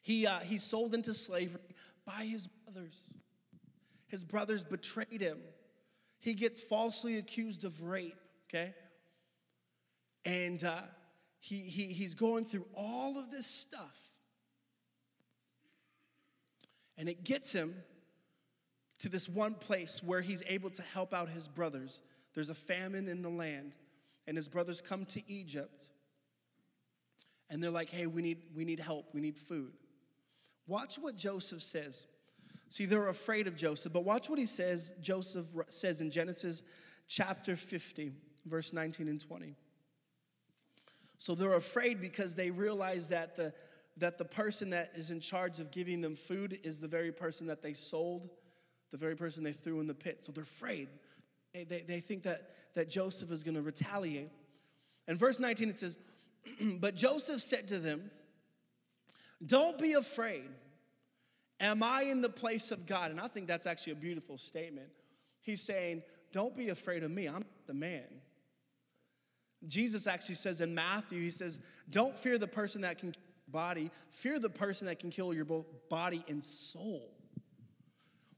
He, 0.02 0.26
uh, 0.26 0.40
sold 0.58 0.94
into 0.96 1.14
slavery 1.14 1.62
by 2.06 2.24
his 2.24 2.48
brothers. 2.48 3.14
His 4.08 4.24
brothers 4.24 4.64
betrayed 4.64 5.22
him. 5.22 5.40
He 6.20 6.34
gets 6.34 6.62
falsely 6.62 7.18
accused 7.18 7.64
of 7.64 7.82
rape, 7.82 8.16
okay? 8.50 8.74
And 10.24 10.64
uh, 10.64 10.82
he, 11.42 11.62
he, 11.62 11.88
he's 11.88 12.14
going 12.14 12.46
through 12.46 12.66
all 12.76 13.18
of 13.18 13.32
this 13.32 13.48
stuff. 13.48 14.00
And 16.98 17.10
it 17.10 17.24
gets 17.24 17.52
him 17.52 17.74
to 19.00 19.10
this 19.10 19.28
one 19.28 19.56
place 19.56 20.04
where 20.04 20.22
he's 20.22 20.44
able 20.48 20.70
to 20.70 20.84
help 20.84 21.16
out 21.16 21.30
his 21.30 21.48
brothers. 21.48 22.00
There's 22.36 22.50
a 22.50 22.56
famine 22.56 23.08
in 23.08 23.24
the 23.24 23.30
land, 23.30 23.74
and 24.28 24.38
his 24.38 24.48
brothers 24.48 24.82
come 24.82 25.06
to 25.06 25.22
Egypt. 25.28 25.88
And 27.50 27.62
they're 27.62 27.72
like, 27.72 27.90
hey, 27.90 28.06
we 28.06 28.22
need, 28.22 28.44
we 28.56 28.64
need 28.64 28.80
help, 28.80 29.06
we 29.12 29.20
need 29.20 29.40
food. 29.40 29.74
Watch 30.68 30.98
what 31.00 31.16
Joseph 31.16 31.64
says. 31.64 32.06
See, 32.70 32.86
they're 32.86 33.08
afraid 33.08 33.48
of 33.48 33.56
Joseph, 33.56 33.92
but 33.92 34.06
watch 34.06 34.30
what 34.30 34.38
he 34.38 34.46
says, 34.46 34.92
Joseph 35.02 35.48
says 35.70 36.02
in 36.02 36.12
Genesis 36.12 36.62
chapter 37.08 37.56
50, 37.56 38.12
verse 38.46 38.74
19 38.74 39.08
and 39.08 39.20
20. 39.20 39.56
So 41.22 41.36
they're 41.36 41.54
afraid 41.54 42.01
because 42.01 42.36
they 42.36 42.50
realize 42.50 43.10
that 43.10 43.36
the, 43.36 43.54
that 43.98 44.18
the 44.18 44.25
person 44.25 44.72
that 44.72 44.92
is 44.96 45.12
in 45.12 45.20
charge 45.20 45.60
of 45.60 45.70
giving 45.70 46.01
them 46.01 46.16
food 46.16 46.58
is 46.63 46.82
the 46.82 46.88
very 46.88 47.12
person 47.12 47.46
that 47.46 47.62
they 47.62 47.74
sold 47.74 48.28
the 48.90 48.98
very 48.98 49.16
person 49.16 49.44
they 49.44 49.54
threw 49.54 49.80
in 49.80 49.86
the 49.86 49.94
pit. 49.94 50.25
So 50.25 50.32
they're 50.32 50.44
afraid. 50.44 50.90
They, 51.54 51.63
they, 51.63 51.82
they 51.82 52.00
think 52.00 52.24
that, 52.24 52.50
that 52.74 52.90
Joseph 52.90 53.32
is 53.32 53.44
going 53.44 53.54
to 53.54 53.62
retaliate. 53.62 54.32
And 55.08 55.16
verse 55.16 55.40
19 55.40 55.70
it 55.70 55.75
says, 55.75 55.96
But 56.80 56.96
Joseph 56.96 57.40
said 57.40 57.68
to 57.68 57.78
them, 57.78 58.10
Don't 59.46 59.78
be 59.78 59.94
afraid. 59.94 60.50
Am 61.60 61.84
I 61.84 62.01
in 62.01 62.22
the 62.22 62.30
place 62.30 62.72
of 62.72 62.88
God? 62.88 63.12
And 63.12 63.20
I 63.22 63.28
think 63.28 63.46
that's 63.46 63.68
actually 63.68 63.94
a 63.94 63.98
beautiful 63.98 64.40
statement. 64.40 64.90
He's 65.40 65.62
saying, 65.62 66.01
Don't 66.34 66.58
be 66.58 66.70
afraid 66.70 67.04
of 67.04 67.12
me. 67.12 67.28
I'm 67.28 67.46
the 67.68 67.75
man. 67.75 68.08
Jesus 69.68 70.08
actually 70.08 70.36
says 70.36 70.62
in 70.62 70.74
Matthew, 70.74 71.22
He 71.22 71.32
says, 71.32 71.60
Don't 71.89 72.18
fear 72.18 72.38
the 72.38 72.48
person 72.48 72.82
that 72.82 72.98
can 72.98 73.13
body, 73.48 73.91
fear 74.10 74.39
the 74.39 74.50
person 74.50 74.88
that 74.88 75.00
can 75.00 75.10
kill 75.10 75.34
your 75.34 75.46
both 75.46 75.68
body 75.89 76.24
and 76.27 76.44
soul. 76.44 77.12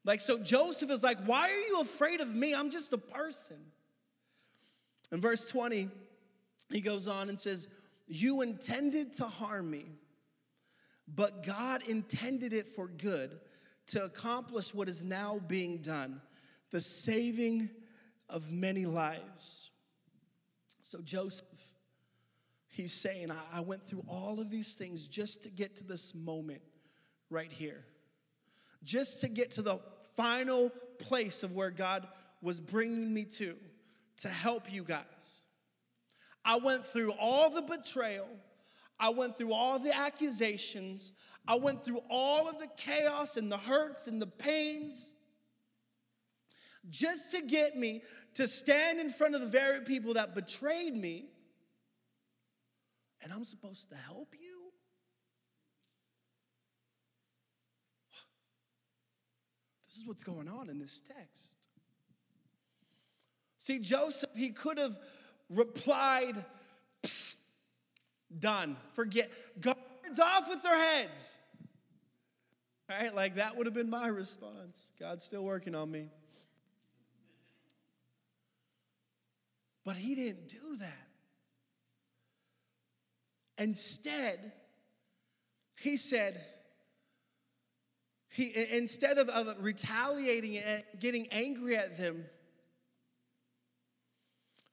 Like, 0.05 0.19
so 0.19 0.37
Joseph 0.37 0.89
is 0.89 1.03
like, 1.03 1.19
Why 1.25 1.49
are 1.49 1.67
you 1.67 1.81
afraid 1.81 2.21
of 2.21 2.33
me? 2.33 2.53
I'm 2.53 2.69
just 2.69 2.93
a 2.93 2.97
person. 2.97 3.57
In 5.11 5.21
verse 5.21 5.47
20, 5.47 5.89
he 6.71 6.81
goes 6.81 7.07
on 7.07 7.29
and 7.29 7.39
says, 7.39 7.67
You 8.07 8.41
intended 8.41 9.13
to 9.13 9.25
harm 9.25 9.69
me, 9.69 9.85
but 11.07 11.45
God 11.45 11.83
intended 11.87 12.51
it 12.53 12.67
for 12.67 12.87
good 12.87 13.39
to 13.87 14.03
accomplish 14.03 14.73
what 14.73 14.89
is 14.89 15.03
now 15.03 15.39
being 15.47 15.79
done 15.79 16.21
the 16.71 16.81
saving 16.81 17.69
of 18.27 18.51
many 18.51 18.87
lives. 18.87 19.69
So, 20.85 20.99
Joseph, 20.99 21.47
he's 22.67 22.91
saying, 22.91 23.31
I 23.53 23.61
went 23.61 23.87
through 23.87 24.03
all 24.05 24.41
of 24.41 24.49
these 24.49 24.75
things 24.75 25.07
just 25.07 25.41
to 25.43 25.49
get 25.49 25.77
to 25.77 25.85
this 25.85 26.13
moment 26.13 26.61
right 27.29 27.51
here. 27.51 27.85
Just 28.83 29.21
to 29.21 29.29
get 29.29 29.51
to 29.51 29.61
the 29.61 29.79
final 30.17 30.71
place 30.99 31.41
of 31.41 31.53
where 31.53 31.69
God 31.69 32.05
was 32.41 32.59
bringing 32.59 33.13
me 33.13 33.23
to, 33.23 33.55
to 34.17 34.27
help 34.27 34.71
you 34.71 34.83
guys. 34.83 35.43
I 36.43 36.57
went 36.57 36.85
through 36.85 37.13
all 37.13 37.49
the 37.49 37.61
betrayal, 37.61 38.27
I 38.99 39.07
went 39.09 39.37
through 39.37 39.53
all 39.53 39.79
the 39.79 39.97
accusations, 39.97 41.13
I 41.47 41.55
went 41.55 41.85
through 41.85 42.01
all 42.09 42.49
of 42.49 42.59
the 42.59 42.67
chaos 42.75 43.37
and 43.37 43.49
the 43.49 43.57
hurts 43.57 44.07
and 44.07 44.21
the 44.21 44.27
pains 44.27 45.13
just 46.89 47.31
to 47.31 47.41
get 47.41 47.75
me 47.75 48.03
to 48.35 48.47
stand 48.47 48.99
in 48.99 49.09
front 49.09 49.35
of 49.35 49.41
the 49.41 49.47
very 49.47 49.81
people 49.81 50.15
that 50.15 50.35
betrayed 50.35 50.95
me. 50.95 51.25
And 53.21 53.31
I'm 53.31 53.45
supposed 53.45 53.89
to 53.89 53.95
help 53.95 54.33
you? 54.39 54.71
This 59.87 59.97
is 60.01 60.07
what's 60.07 60.23
going 60.23 60.49
on 60.49 60.69
in 60.69 60.79
this 60.79 61.01
text. 61.07 61.51
See, 63.59 63.79
Joseph, 63.79 64.31
he 64.35 64.49
could 64.49 64.77
have 64.77 64.97
replied, 65.49 66.43
done, 68.37 68.75
forget, 68.93 69.31
guards 69.61 70.19
off 70.19 70.49
with 70.49 70.63
their 70.63 70.77
heads. 70.77 71.37
Right? 72.89 73.13
Like 73.13 73.35
that 73.35 73.55
would 73.55 73.67
have 73.67 73.73
been 73.73 73.89
my 73.89 74.07
response. 74.07 74.89
God's 74.99 75.23
still 75.23 75.43
working 75.43 75.75
on 75.75 75.89
me. 75.89 76.09
But 79.85 79.97
he 79.97 80.15
didn't 80.15 80.49
do 80.49 80.77
that. 80.79 81.07
Instead, 83.57 84.53
he 85.79 85.97
said, 85.97 86.41
he, 88.29 88.51
instead 88.71 89.17
of, 89.17 89.29
of 89.29 89.55
retaliating 89.59 90.57
and 90.57 90.83
getting 90.99 91.27
angry 91.31 91.75
at 91.75 91.97
them, 91.97 92.25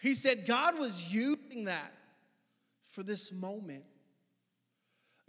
he 0.00 0.14
said 0.14 0.46
God 0.46 0.78
was 0.78 1.12
using 1.12 1.64
that 1.64 1.92
for 2.82 3.02
this 3.02 3.32
moment. 3.32 3.84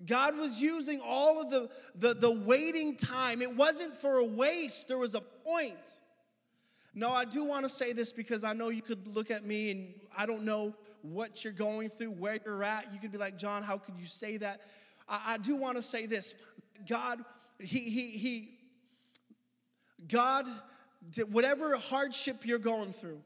God 0.05 0.37
was 0.37 0.61
using 0.61 1.01
all 1.01 1.41
of 1.41 1.49
the, 1.49 1.69
the, 1.93 2.13
the 2.13 2.31
waiting 2.31 2.95
time. 2.95 3.41
It 3.41 3.55
wasn't 3.55 3.95
for 3.95 4.17
a 4.17 4.25
waste, 4.25 4.87
there 4.87 4.97
was 4.97 5.13
a 5.13 5.21
point. 5.21 5.99
No, 6.93 7.11
I 7.11 7.25
do 7.25 7.43
want 7.43 7.63
to 7.63 7.69
say 7.69 7.93
this 7.93 8.11
because 8.11 8.43
I 8.43 8.53
know 8.53 8.69
you 8.69 8.81
could 8.81 9.07
look 9.07 9.31
at 9.31 9.45
me 9.45 9.71
and 9.71 9.93
I 10.15 10.25
don't 10.25 10.43
know 10.43 10.75
what 11.01 11.43
you're 11.43 11.53
going 11.53 11.89
through, 11.89 12.11
where 12.11 12.39
you're 12.45 12.63
at. 12.63 12.93
You 12.93 12.99
could 12.99 13.11
be 13.11 13.17
like, 13.17 13.37
John, 13.37 13.63
how 13.63 13.77
could 13.77 13.97
you 13.97 14.05
say 14.05 14.37
that? 14.37 14.61
I, 15.07 15.33
I 15.33 15.37
do 15.37 15.55
want 15.55 15.77
to 15.77 15.81
say 15.81 16.05
this 16.05 16.33
God 16.87 17.23
he, 17.63 17.79
he, 17.89 18.17
he, 18.17 18.49
God, 20.07 20.45
whatever 21.29 21.75
hardship 21.77 22.45
you're 22.45 22.59
going 22.59 22.93
through, 22.93 23.21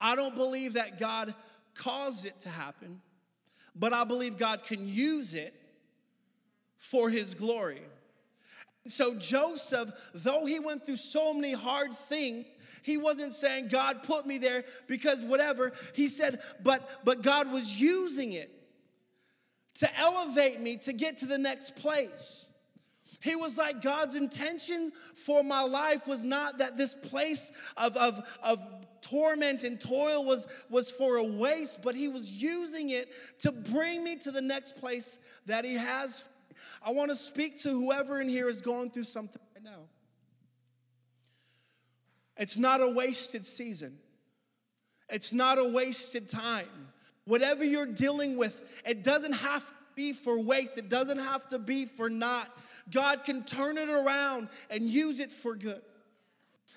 I 0.00 0.14
don't 0.16 0.34
believe 0.34 0.74
that 0.74 0.98
God 0.98 1.34
caused 1.74 2.26
it 2.26 2.40
to 2.42 2.48
happen, 2.48 3.00
but 3.74 3.92
I 3.92 4.04
believe 4.04 4.36
God 4.36 4.64
can 4.64 4.88
use 4.88 5.34
it 5.34 5.54
for 6.76 7.08
His 7.08 7.34
glory. 7.34 7.82
So 8.86 9.14
Joseph, 9.14 9.90
though 10.12 10.44
he 10.44 10.58
went 10.58 10.84
through 10.84 10.96
so 10.96 11.32
many 11.32 11.52
hard 11.52 11.96
things, 11.96 12.46
he 12.82 12.96
wasn't 12.96 13.32
saying, 13.32 13.68
God 13.68 14.02
put 14.02 14.26
me 14.26 14.38
there 14.38 14.64
because 14.88 15.22
whatever. 15.22 15.72
He 15.94 16.08
said, 16.08 16.40
but 16.62 17.04
but 17.04 17.22
God 17.22 17.52
was 17.52 17.80
using 17.80 18.32
it 18.32 18.50
to 19.74 19.98
elevate 19.98 20.60
me 20.60 20.76
to 20.78 20.92
get 20.92 21.18
to 21.18 21.26
the 21.26 21.38
next 21.38 21.76
place. 21.76 22.48
He 23.22 23.36
was 23.36 23.56
like, 23.56 23.82
God's 23.82 24.16
intention 24.16 24.90
for 25.14 25.44
my 25.44 25.60
life 25.60 26.08
was 26.08 26.24
not 26.24 26.58
that 26.58 26.76
this 26.76 26.92
place 26.92 27.52
of, 27.76 27.96
of, 27.96 28.20
of 28.42 28.60
torment 29.00 29.62
and 29.62 29.80
toil 29.80 30.24
was, 30.24 30.48
was 30.68 30.90
for 30.90 31.16
a 31.16 31.24
waste, 31.24 31.82
but 31.82 31.94
He 31.94 32.08
was 32.08 32.28
using 32.28 32.90
it 32.90 33.10
to 33.38 33.52
bring 33.52 34.02
me 34.02 34.16
to 34.16 34.32
the 34.32 34.40
next 34.40 34.76
place 34.76 35.20
that 35.46 35.64
He 35.64 35.74
has. 35.74 36.28
I 36.82 36.92
want 36.92 37.10
to 37.10 37.16
speak 37.16 37.60
to 37.62 37.70
whoever 37.70 38.20
in 38.20 38.28
here 38.28 38.48
is 38.48 38.60
going 38.62 38.90
through 38.90 39.04
something 39.04 39.40
right 39.54 39.64
now. 39.64 39.88
It's 42.36 42.56
not 42.56 42.80
a 42.80 42.88
wasted 42.88 43.46
season. 43.46 43.98
It's 45.08 45.32
not 45.32 45.58
a 45.58 45.64
wasted 45.64 46.28
time. 46.28 46.88
Whatever 47.24 47.64
you're 47.64 47.86
dealing 47.86 48.36
with, 48.36 48.62
it 48.84 49.04
doesn't 49.04 49.34
have 49.34 49.66
to 49.68 49.74
be 49.94 50.12
for 50.12 50.38
waste. 50.38 50.78
It 50.78 50.88
doesn't 50.88 51.18
have 51.18 51.48
to 51.48 51.58
be 51.58 51.84
for 51.84 52.08
not. 52.08 52.48
God 52.90 53.24
can 53.24 53.44
turn 53.44 53.78
it 53.78 53.88
around 53.88 54.48
and 54.70 54.88
use 54.88 55.20
it 55.20 55.30
for 55.30 55.54
good. 55.54 55.82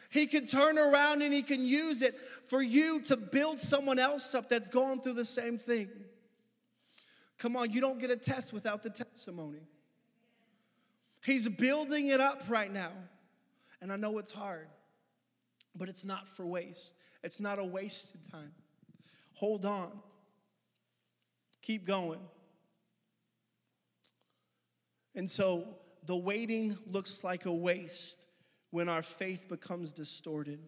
He 0.09 0.27
can 0.27 0.45
turn 0.45 0.77
around 0.77 1.21
and 1.21 1.33
he 1.33 1.41
can 1.41 1.65
use 1.65 2.01
it 2.01 2.15
for 2.45 2.61
you 2.61 3.01
to 3.03 3.17
build 3.17 3.59
someone 3.59 3.99
else 3.99 4.35
up 4.35 4.49
that's 4.49 4.69
going 4.69 5.01
through 5.01 5.13
the 5.13 5.25
same 5.25 5.57
thing. 5.57 5.89
Come 7.37 7.55
on, 7.57 7.71
you 7.71 7.81
don't 7.81 7.99
get 7.99 8.11
a 8.11 8.15
test 8.15 8.53
without 8.53 8.83
the 8.83 8.89
testimony. 8.89 9.59
He's 11.25 11.47
building 11.49 12.07
it 12.07 12.21
up 12.21 12.43
right 12.47 12.71
now. 12.71 12.91
And 13.81 13.91
I 13.91 13.95
know 13.97 14.19
it's 14.19 14.31
hard, 14.31 14.67
but 15.75 15.89
it's 15.89 16.05
not 16.05 16.27
for 16.27 16.45
waste. 16.45 16.93
It's 17.23 17.39
not 17.39 17.57
a 17.57 17.63
wasted 17.63 18.21
time. 18.31 18.51
Hold 19.33 19.65
on. 19.65 19.91
Keep 21.61 21.85
going. 21.85 22.19
And 25.15 25.29
so 25.29 25.65
the 26.05 26.15
waiting 26.15 26.77
looks 26.85 27.23
like 27.23 27.45
a 27.45 27.53
waste 27.53 28.23
when 28.69 28.87
our 28.87 29.01
faith 29.01 29.49
becomes 29.49 29.93
distorted. 29.93 30.59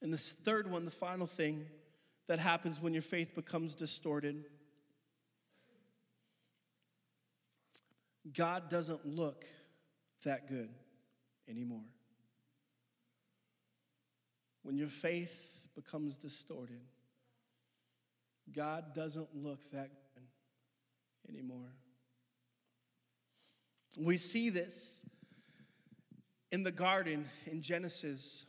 And 0.00 0.12
this 0.12 0.32
third 0.32 0.70
one, 0.70 0.84
the 0.84 0.90
final 0.90 1.26
thing 1.26 1.66
that 2.28 2.38
happens 2.38 2.80
when 2.80 2.92
your 2.92 3.02
faith 3.02 3.34
becomes 3.34 3.74
distorted, 3.74 4.44
God 8.34 8.68
doesn't 8.68 9.06
look 9.06 9.44
that 10.24 10.48
good 10.48 10.70
anymore. 11.48 11.84
When 14.62 14.76
your 14.76 14.88
faith 14.88 15.34
becomes 15.74 16.16
distorted, 16.16 16.80
God 18.54 18.94
doesn't 18.94 19.28
look 19.34 19.70
that 19.72 19.90
good 20.14 20.24
anymore. 21.28 21.72
We 23.98 24.16
see 24.16 24.50
this 24.50 25.04
in 26.52 26.62
the 26.62 26.72
garden 26.72 27.26
in 27.46 27.62
Genesis. 27.62 28.44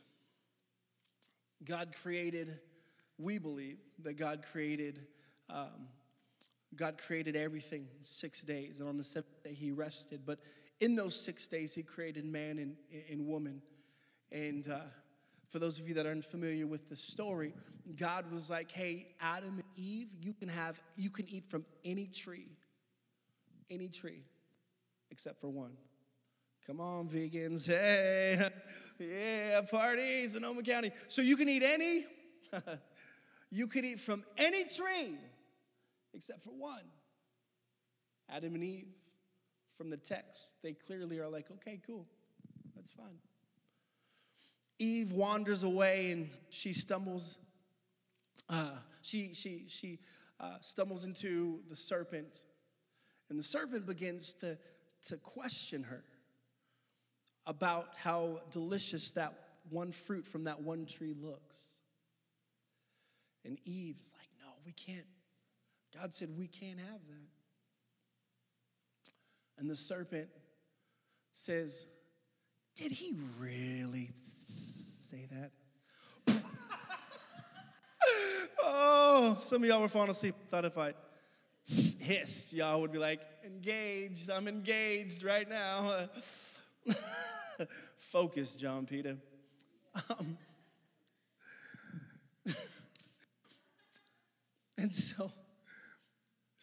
God 1.64 1.94
created, 2.02 2.58
we 3.16 3.38
believe 3.38 3.78
that 4.02 4.14
God 4.14 4.44
created, 4.52 5.06
um, 5.48 5.88
God 6.76 6.98
created 6.98 7.34
everything 7.36 7.88
in 7.98 8.04
six 8.04 8.42
days, 8.42 8.80
and 8.80 8.88
on 8.88 8.96
the 8.96 9.04
seventh 9.04 9.42
day 9.42 9.54
He 9.54 9.70
rested. 9.70 10.22
But 10.26 10.38
in 10.80 10.96
those 10.96 11.14
six 11.14 11.48
days, 11.48 11.74
He 11.74 11.82
created 11.82 12.24
man 12.24 12.58
and, 12.58 12.76
and 13.10 13.26
woman. 13.26 13.62
And 14.30 14.68
uh, 14.68 14.80
for 15.48 15.58
those 15.58 15.78
of 15.78 15.88
you 15.88 15.94
that 15.94 16.06
aren't 16.06 16.24
familiar 16.24 16.66
with 16.66 16.88
the 16.88 16.96
story, 16.96 17.54
God 17.96 18.30
was 18.30 18.50
like, 18.50 18.70
"Hey, 18.70 19.08
Adam 19.20 19.54
and 19.54 19.64
Eve, 19.76 20.08
you 20.20 20.34
can 20.34 20.48
have, 20.48 20.80
you 20.96 21.10
can 21.10 21.26
eat 21.28 21.44
from 21.48 21.64
any 21.84 22.06
tree, 22.06 22.48
any 23.70 23.88
tree." 23.88 24.24
except 25.10 25.40
for 25.40 25.48
one. 25.48 25.72
Come 26.66 26.80
on, 26.80 27.08
vegans. 27.08 27.66
Hey, 27.66 28.50
yeah, 28.98 29.60
parties 29.62 30.34
in 30.34 30.42
Sonoma 30.42 30.62
County. 30.62 30.92
So 31.08 31.22
you 31.22 31.36
can 31.36 31.48
eat 31.48 31.62
any, 31.62 32.04
you 33.50 33.66
can 33.66 33.84
eat 33.84 34.00
from 34.00 34.24
any 34.36 34.64
tree 34.64 35.16
except 36.18 36.42
for 36.42 36.50
one. 36.50 36.84
Adam 38.28 38.54
and 38.56 38.64
Eve, 38.64 38.88
from 39.76 39.88
the 39.88 39.96
text, 39.96 40.56
they 40.62 40.72
clearly 40.72 41.20
are 41.20 41.28
like, 41.28 41.46
okay, 41.50 41.80
cool, 41.86 42.06
that's 42.74 42.90
fine. 42.90 43.18
Eve 44.80 45.12
wanders 45.12 45.62
away 45.62 46.10
and 46.10 46.28
she 46.50 46.72
stumbles. 46.72 47.38
Uh, 48.48 48.70
she 49.00 49.32
she 49.32 49.64
she 49.68 49.98
uh, 50.40 50.56
stumbles 50.60 51.04
into 51.04 51.60
the 51.68 51.76
serpent, 51.76 52.42
and 53.30 53.38
the 53.38 53.42
serpent 53.42 53.86
begins 53.86 54.32
to 54.34 54.58
to 55.06 55.16
question 55.16 55.84
her 55.84 56.02
about 57.46 57.96
how 57.96 58.40
delicious 58.50 59.10
that 59.12 59.34
one 59.70 59.90
fruit 59.90 60.26
from 60.26 60.44
that 60.44 60.60
one 60.60 60.84
tree 60.86 61.14
looks. 61.20 61.80
And 63.44 63.58
Eve 63.64 63.96
is 64.02 64.14
like, 64.16 64.28
no, 64.40 64.52
we 64.64 64.72
can't. 64.72 65.06
God 65.94 66.14
said, 66.14 66.30
we 66.36 66.46
can't 66.46 66.78
have 66.78 67.00
that. 67.08 67.28
And 69.58 69.68
the 69.68 69.74
serpent 69.74 70.28
says, 71.34 71.86
Did 72.76 72.92
he 72.92 73.16
really 73.38 74.10
say 74.98 75.26
that? 75.32 75.50
oh, 78.62 79.38
some 79.40 79.62
of 79.62 79.68
y'all 79.68 79.80
were 79.80 79.88
falling 79.88 80.10
asleep. 80.10 80.36
Thought 80.50 80.64
if 80.64 80.78
I 80.78 80.94
hissed, 81.98 82.52
y'all 82.52 82.80
would 82.80 82.92
be 82.92 82.98
like, 82.98 83.20
engaged, 83.44 84.30
I'm 84.30 84.46
engaged 84.46 85.24
right 85.24 85.48
now. 85.48 86.08
Focus, 87.96 88.54
John 88.56 88.86
Peter. 88.86 89.16
Um, 90.08 90.38
and 94.78 94.94
so, 94.94 95.32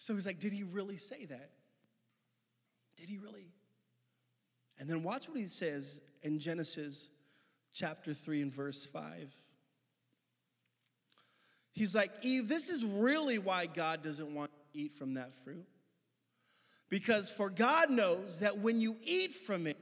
so 0.06 0.14
he's 0.14 0.28
like, 0.28 0.38
did 0.38 0.54
he 0.54 0.62
really 0.62 0.98
say 0.98 1.26
that? 1.26 1.50
Did 2.96 3.10
he 3.10 3.18
really? 3.18 3.48
And 4.78 4.88
then 4.88 5.02
watch 5.02 5.28
what 5.28 5.40
he 5.40 5.48
says 5.48 6.00
in 6.22 6.38
Genesis 6.38 7.10
chapter 7.74 8.14
3 8.14 8.44
and 8.44 8.54
verse 8.54 8.86
5. 8.86 9.34
He's 11.74 11.96
like, 11.96 12.12
Eve, 12.22 12.48
this 12.48 12.70
is 12.70 12.86
really 12.86 13.40
why 13.40 13.66
God 13.66 14.04
doesn't 14.04 14.32
want 14.32 14.52
you 14.52 14.82
to 14.82 14.86
eat 14.86 14.94
from 14.94 15.16
that 15.16 15.34
fruit. 15.44 15.66
Because 16.88 17.32
for 17.32 17.50
God 17.50 17.90
knows 17.90 18.42
that 18.42 18.60
when 18.60 18.80
you 18.80 18.98
eat 19.04 19.34
from 19.34 19.66
it, 19.66 19.78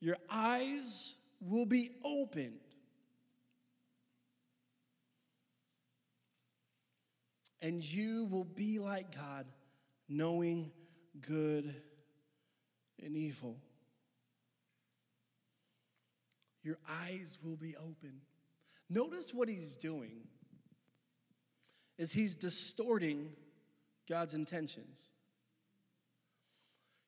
your 0.00 0.16
eyes 0.28 1.14
will 1.40 1.66
be 1.66 1.92
opened. 2.04 2.58
And 7.62 7.84
you 7.84 8.26
will 8.30 8.44
be 8.44 8.78
like 8.78 9.14
God, 9.14 9.46
knowing 10.08 10.70
good 11.20 11.74
and 13.02 13.16
evil. 13.16 13.56
Your 16.62 16.78
eyes 16.88 17.38
will 17.42 17.56
be 17.56 17.76
open. 17.76 18.20
Notice 18.88 19.32
what 19.32 19.48
he's 19.48 19.76
doing 19.76 20.22
is 21.96 22.12
he's 22.12 22.34
distorting 22.34 23.30
God's 24.08 24.34
intentions. 24.34 25.08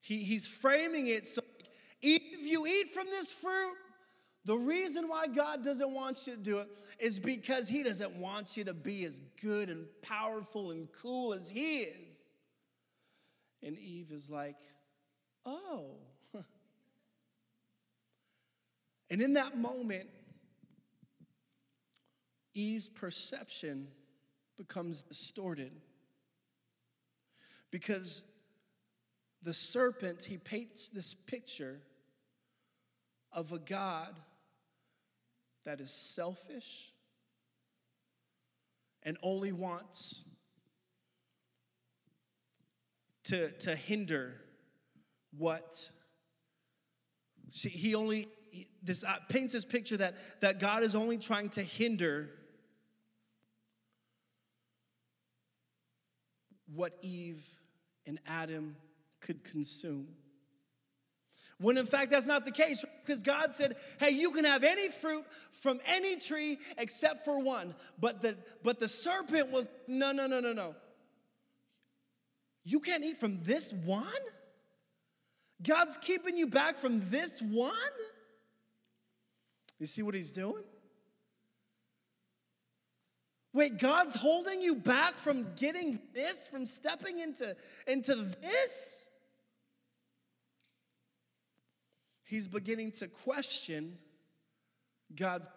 He, 0.01 0.19
he's 0.19 0.47
framing 0.47 1.07
it 1.07 1.27
so 1.27 1.43
if 2.03 2.45
you 2.45 2.67
eat 2.67 2.93
from 2.93 3.07
this 3.07 3.33
fruit, 3.33 3.77
the 4.45 4.57
reason 4.57 5.09
why 5.09 5.29
God 5.29 5.63
doesn't 5.63 5.93
want 5.93 6.27
you 6.27 6.35
to 6.35 6.41
do 6.41 6.59
it 6.59 6.69
is 6.99 7.19
because 7.19 7.69
He 7.69 7.83
doesn't 7.83 8.17
want 8.17 8.57
you 8.57 8.65
to 8.65 8.75
be 8.75 9.05
as 9.05 9.21
good 9.41 9.69
and 9.69 9.87
powerful 10.03 10.71
and 10.71 10.89
cool 10.93 11.35
as 11.35 11.49
He 11.49 11.81
is. 11.81 12.19
And 13.63 13.79
Eve 13.79 14.11
is 14.11 14.29
like, 14.29 14.57
oh. 15.47 15.97
And 19.11 19.21
in 19.21 19.35
that 19.35 19.59
moment, 19.59 20.09
Eve's 22.55 22.89
perception 22.89 23.89
becomes 24.57 25.03
distorted. 25.03 25.73
Because 27.71 28.23
the 29.43 29.55
serpent, 29.55 30.25
he 30.25 30.39
paints 30.39 30.89
this 30.89 31.15
picture 31.15 31.81
of 33.33 33.53
a 33.53 33.59
God 33.59 34.15
that 35.65 35.81
is 35.81 35.91
selfish 35.91 36.93
and 39.03 39.17
only 39.23 39.53
wants 39.53 40.25
to, 43.25 43.51
to 43.53 43.75
hinder 43.75 44.35
what 45.37 45.91
See, 47.53 47.69
he 47.69 47.95
only, 47.95 48.29
he, 48.51 48.67
this 48.83 49.05
uh, 49.05 49.17
paints 49.29 49.53
this 49.53 49.67
picture 49.67 49.99
that, 49.99 50.15
that 50.41 50.59
God 50.59 50.83
is 50.83 50.95
only 50.95 51.19
trying 51.19 51.51
to 51.51 51.63
hinder 51.63 52.31
what 56.75 56.97
Eve 57.03 57.45
and 58.07 58.19
Adam 58.27 58.77
could 59.21 59.45
consume. 59.45 60.09
When 61.63 61.79
in 61.79 61.87
fact, 61.87 62.11
that's 62.11 62.27
not 62.27 62.45
the 62.45 62.51
case, 62.51 62.85
because 63.07 63.23
God 63.23 63.55
said, 63.55 63.77
Hey, 63.99 64.11
you 64.11 64.33
can 64.33 64.45
have 64.45 64.65
any 64.65 64.89
fruit 64.89 65.25
from 65.53 65.81
any 65.87 66.17
tree 66.17 66.59
except 66.77 67.25
for 67.25 67.39
one. 67.39 67.75
But 67.99 68.21
the, 68.21 68.37
but 68.63 68.81
the 68.81 68.89
serpent 68.89 69.51
was, 69.51 69.69
No, 69.87 70.11
no, 70.11 70.27
no, 70.27 70.41
no, 70.41 70.53
no. 70.53 70.75
You 72.65 72.81
can't 72.81 73.05
eat 73.05 73.17
from 73.17 73.43
this 73.43 73.73
one? 73.73 74.07
God's 75.63 75.97
keeping 75.97 76.37
you 76.37 76.49
back 76.49 76.77
from 76.77 77.01
this 77.11 77.41
one? 77.41 77.73
You 79.79 79.87
see 79.87 80.03
what 80.03 80.15
he's 80.15 80.33
doing? 80.33 80.65
Wait, 83.53 83.79
God's 83.79 84.17
holding 84.17 84.63
you 84.63 84.75
back 84.75 85.15
from 85.15 85.47
getting 85.57 86.01
this, 86.13 86.49
from 86.49 86.65
stepping 86.65 87.21
into, 87.21 87.55
into 87.87 88.15
this? 88.41 89.09
He's 92.33 92.49
beginning 92.49 92.93
to 92.93 93.09
question 93.09 93.99
God's. 95.15 95.51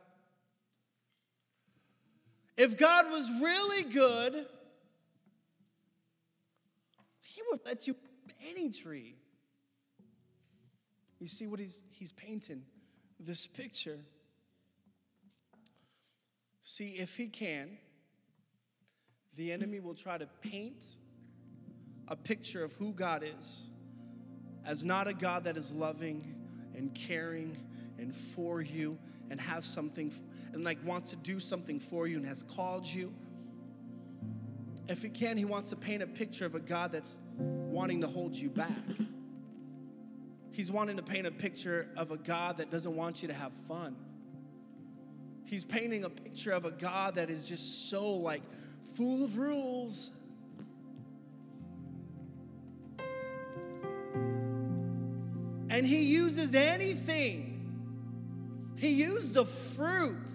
If 2.58 2.78
God 2.78 3.10
was 3.10 3.32
really 3.42 3.84
good, 3.84 4.46
He 7.22 7.42
would 7.50 7.62
let 7.66 7.88
you 7.88 7.96
any 8.50 8.72
tree. 8.72 9.16
You 11.22 11.30
see 11.30 11.48
what 11.48 11.62
he's, 11.62 11.82
he's 11.92 12.12
painting? 12.12 12.64
This 13.22 13.48
picture. 13.48 14.00
See, 16.62 16.98
if 16.98 17.16
he 17.16 17.28
can, 17.28 17.78
the 19.38 19.54
enemy 19.54 19.80
will 19.80 19.96
try 19.96 20.18
to 20.18 20.28
paint 20.42 20.98
a 22.10 22.18
picture 22.18 22.66
of 22.66 22.74
who 22.74 22.92
God 22.92 23.24
is 23.24 23.70
as 24.66 24.84
not 24.84 25.08
a 25.08 25.14
God 25.14 25.46
that 25.46 25.56
is 25.56 25.72
loving 25.72 26.45
and 26.76 26.94
caring 26.94 27.58
and 27.98 28.14
for 28.14 28.62
you 28.62 28.98
and 29.30 29.40
has 29.40 29.66
something 29.66 30.14
and 30.54 30.64
like 30.64 30.78
wants 30.86 31.12
to 31.12 31.16
do 31.18 31.40
something 31.40 31.80
for 31.80 32.08
you 32.08 32.18
and 32.18 32.26
has 32.26 32.44
called 32.44 32.86
you. 32.86 33.14
If 34.88 35.02
he 35.02 35.10
can, 35.10 35.38
he 35.38 35.46
wants 35.46 35.70
to 35.72 35.76
paint 35.76 36.04
a 36.04 36.08
picture 36.08 36.46
of 36.46 36.56
a 36.56 36.60
God 36.60 36.92
that's 36.92 37.18
wanting 37.38 38.02
to 38.02 38.08
hold 38.08 38.36
you 38.36 38.50
back. 38.50 38.70
He's 40.52 40.72
wanting 40.72 40.98
to 40.98 41.04
paint 41.04 41.28
a 41.28 41.32
picture 41.32 41.90
of 41.98 42.12
a 42.12 42.18
God 42.18 42.58
that 42.58 42.70
doesn't 42.72 42.96
want 42.96 43.22
you 43.22 43.28
to 43.28 43.34
have 43.34 43.52
fun. 43.52 43.96
He's 45.44 45.66
painting 45.66 46.04
a 46.06 46.10
picture 46.10 46.52
of 46.52 46.66
a 46.66 46.72
God 46.72 47.16
that 47.16 47.30
is 47.30 47.46
just 47.46 47.90
so 47.90 48.12
like 48.12 48.42
full 48.96 49.24
of 49.24 49.38
rules. 49.38 50.12
And 55.76 55.86
he 55.86 56.04
uses 56.04 56.56
anything. 56.56 57.52
He 58.78 58.92
used 58.92 59.36
a 59.36 59.44
fruit 59.44 60.30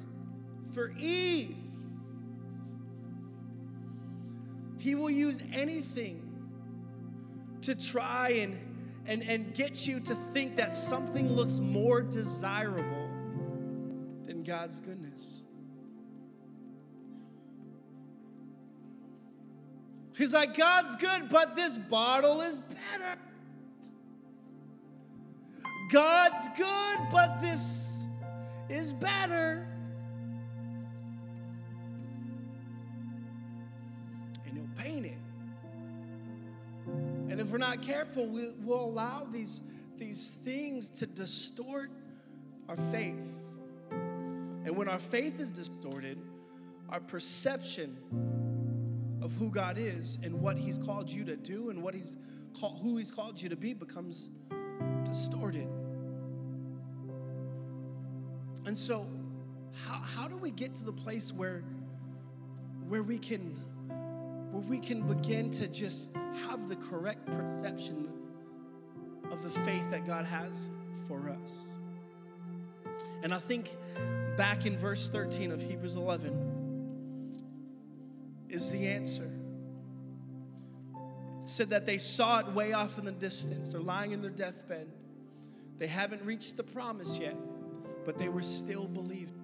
for 0.75 0.93
Eve. 0.99 1.57
He 4.77 4.95
will 4.95 5.09
use 5.09 5.43
anything 5.51 6.31
to 7.63 7.75
try 7.75 8.29
and, 8.33 8.59
and, 9.07 9.23
and 9.23 9.55
get 9.55 9.87
you 9.87 10.01
to 10.01 10.15
think 10.35 10.57
that 10.57 10.75
something 10.75 11.33
looks 11.33 11.59
more 11.59 12.03
desirable 12.03 13.09
than 14.27 14.43
God's 14.43 14.79
goodness. 14.81 15.45
He's 20.19 20.35
like, 20.35 20.55
God's 20.55 20.97
good, 20.97 21.31
but 21.31 21.57
this 21.57 21.79
bottle 21.79 22.43
is 22.43 22.59
better. 22.59 23.19
God's 25.91 26.49
good, 26.57 26.99
but 27.11 27.43
this 27.43 28.07
is 28.69 28.93
better. 28.93 29.67
And 34.47 34.55
he'll 34.57 34.85
paint 34.85 35.07
it. 35.07 35.19
And 37.29 37.41
if 37.41 37.49
we're 37.49 37.59
not 37.59 37.83
careful, 37.83 38.27
we, 38.27 38.51
will 38.65 38.85
allow 38.85 39.27
these, 39.31 39.63
these 39.99 40.29
things 40.45 40.91
to 40.91 41.07
distort 41.07 41.91
our 42.69 42.77
faith. 42.77 43.19
And 43.91 44.77
when 44.77 44.89
our 44.89 44.99
faith 44.99 45.41
is 45.41 45.51
distorted, 45.51 46.19
our 46.89 47.01
perception 47.01 47.97
of 49.23 49.33
who 49.35 49.51
God 49.51 49.77
is 49.79 50.19
and 50.23 50.41
what 50.41 50.57
He's 50.57 50.79
called 50.79 51.11
you 51.11 51.25
to 51.25 51.37
do 51.37 51.71
and 51.71 51.83
what 51.83 51.95
He's 51.95 52.17
who 52.83 52.97
He's 52.97 53.11
called 53.11 53.41
you 53.41 53.49
to 53.49 53.57
be 53.57 53.75
becomes 53.75 54.29
distorted. 55.05 55.69
And 58.67 58.77
so, 58.77 59.07
how, 59.87 59.95
how 59.95 60.29
do 60.29 60.37
we 60.37 60.51
get 60.51 60.75
to 60.77 60.85
the 60.85 60.93
place 60.93 61.33
where, 61.33 61.63
where 62.89 63.03
we 63.03 63.19
can 63.19 63.57
where 64.51 64.63
we 64.63 64.79
can 64.81 65.03
begin 65.07 65.49
to 65.49 65.69
just 65.69 66.09
have 66.49 66.69
the 66.69 66.75
correct 66.75 67.25
perception 67.25 68.09
of 69.31 69.45
the 69.45 69.51
faith 69.51 69.89
that 69.91 70.05
God 70.05 70.25
has 70.25 70.69
for 71.07 71.31
us? 71.45 71.69
And 73.23 73.33
I 73.33 73.39
think 73.39 73.71
back 74.37 74.67
in 74.67 74.77
verse 74.77 75.09
13 75.09 75.53
of 75.53 75.63
Hebrews 75.63 75.95
11 75.95 77.37
is 78.49 78.71
the 78.71 78.89
answer. 78.89 79.31
Said 81.45 81.71
that 81.71 81.87
they 81.87 81.99
saw 81.99 82.41
it 82.41 82.49
way 82.49 82.73
off 82.73 82.99
in 82.99 83.05
the 83.05 83.13
distance. 83.13 83.73
They're 83.73 83.81
lying 83.81 84.13
in 84.13 84.21
their 84.21 84.31
deathbed. 84.31 84.89
They 85.79 85.87
haven't 85.87 86.23
reached 86.25 86.57
the 86.57 86.65
promise 86.65 87.19
yet 87.19 87.37
but 88.05 88.19
they 88.19 88.29
were 88.29 88.43
still 88.43 88.87
believing. 88.87 89.35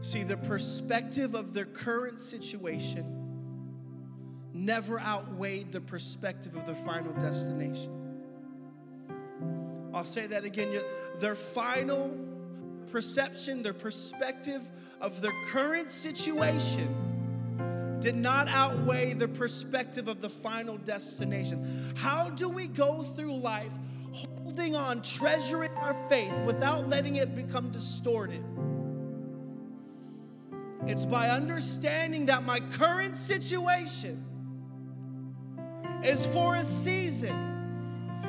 See, 0.00 0.22
the 0.22 0.36
perspective 0.36 1.34
of 1.34 1.54
their 1.54 1.64
current 1.64 2.20
situation 2.20 3.24
never 4.52 5.00
outweighed 5.00 5.72
the 5.72 5.80
perspective 5.80 6.54
of 6.54 6.66
their 6.66 6.74
final 6.74 7.12
destination. 7.14 7.90
I'll 9.94 10.04
say 10.04 10.26
that 10.26 10.44
again. 10.44 10.80
Their 11.20 11.34
final 11.34 12.14
perception, 12.90 13.62
their 13.62 13.72
perspective 13.72 14.70
of 15.00 15.20
their 15.20 15.32
current 15.46 15.90
situation 15.90 17.13
did 18.04 18.14
not 18.14 18.48
outweigh 18.48 19.14
the 19.14 19.26
perspective 19.26 20.08
of 20.08 20.20
the 20.20 20.28
final 20.28 20.76
destination. 20.76 21.94
How 21.96 22.28
do 22.28 22.50
we 22.50 22.66
go 22.68 23.02
through 23.02 23.36
life 23.36 23.72
holding 24.12 24.76
on, 24.76 25.00
treasuring 25.00 25.70
our 25.70 25.94
faith 26.06 26.34
without 26.44 26.86
letting 26.90 27.16
it 27.16 27.34
become 27.34 27.70
distorted? 27.70 28.44
It's 30.86 31.06
by 31.06 31.30
understanding 31.30 32.26
that 32.26 32.44
my 32.44 32.60
current 32.60 33.16
situation 33.16 34.22
is 36.02 36.26
for 36.26 36.56
a 36.56 36.64
season, 36.64 37.34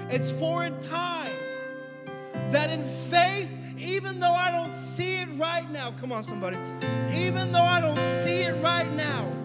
it's 0.10 0.32
for 0.32 0.64
a 0.64 0.70
time. 0.70 1.36
That 2.52 2.70
in 2.70 2.82
faith, 3.10 3.50
even 3.78 4.22
though 4.22 4.32
I 4.32 4.52
don't 4.52 4.74
see 4.74 5.18
it 5.18 5.28
right 5.38 5.70
now, 5.70 5.92
come 5.92 6.14
on, 6.14 6.24
somebody, 6.24 6.56
even 7.14 7.52
though 7.52 7.60
I 7.60 7.82
don't 7.82 8.24
see 8.24 8.44
it 8.44 8.56
right 8.64 8.90
now, 8.94 9.36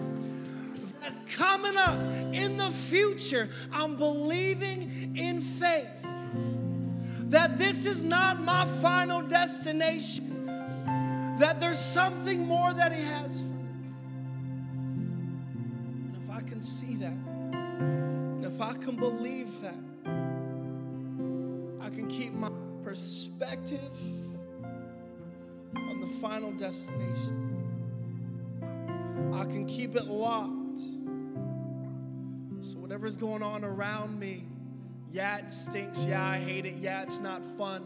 coming 1.31 1.77
up 1.77 1.97
in 2.33 2.57
the 2.57 2.69
future, 2.71 3.49
I'm 3.71 3.97
believing 3.97 5.15
in 5.15 5.41
faith 5.41 5.87
that 7.29 7.57
this 7.57 7.85
is 7.85 8.01
not 8.03 8.41
my 8.41 8.65
final 8.81 9.21
destination, 9.21 10.45
that 11.39 11.59
there's 11.59 11.79
something 11.79 12.45
more 12.45 12.73
that 12.73 12.91
He 12.91 13.01
has 13.03 13.39
for 13.39 13.45
me. 13.45 13.65
And 16.05 16.17
if 16.21 16.29
I 16.29 16.41
can 16.41 16.61
see 16.61 16.95
that, 16.97 17.13
and 17.53 18.45
if 18.45 18.59
I 18.59 18.73
can 18.73 18.97
believe 18.97 19.49
that, 19.61 19.75
I 21.79 21.89
can 21.89 22.07
keep 22.09 22.33
my 22.33 22.51
perspective 22.83 23.93
on 25.75 26.01
the 26.01 26.07
final 26.19 26.51
destination. 26.51 27.47
I 29.33 29.45
can 29.45 29.65
keep 29.65 29.95
it 29.95 30.05
locked 30.05 30.60
so, 32.71 32.77
whatever's 32.79 33.17
going 33.17 33.43
on 33.43 33.65
around 33.65 34.17
me, 34.17 34.45
yeah, 35.11 35.37
it 35.37 35.49
stinks. 35.49 35.99
Yeah, 35.99 36.25
I 36.25 36.37
hate 36.37 36.65
it. 36.65 36.75
Yeah, 36.79 37.03
it's 37.03 37.19
not 37.19 37.43
fun. 37.43 37.83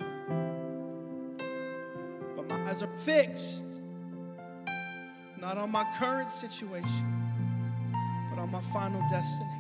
But 2.36 2.48
my 2.48 2.70
eyes 2.70 2.84
are 2.84 2.98
fixed, 2.98 3.82
not 5.40 5.58
on 5.58 5.72
my 5.72 5.86
current 5.98 6.30
situation, 6.30 7.24
but 8.30 8.40
on 8.40 8.52
my 8.52 8.62
final 8.74 9.02
destination. 9.10 9.56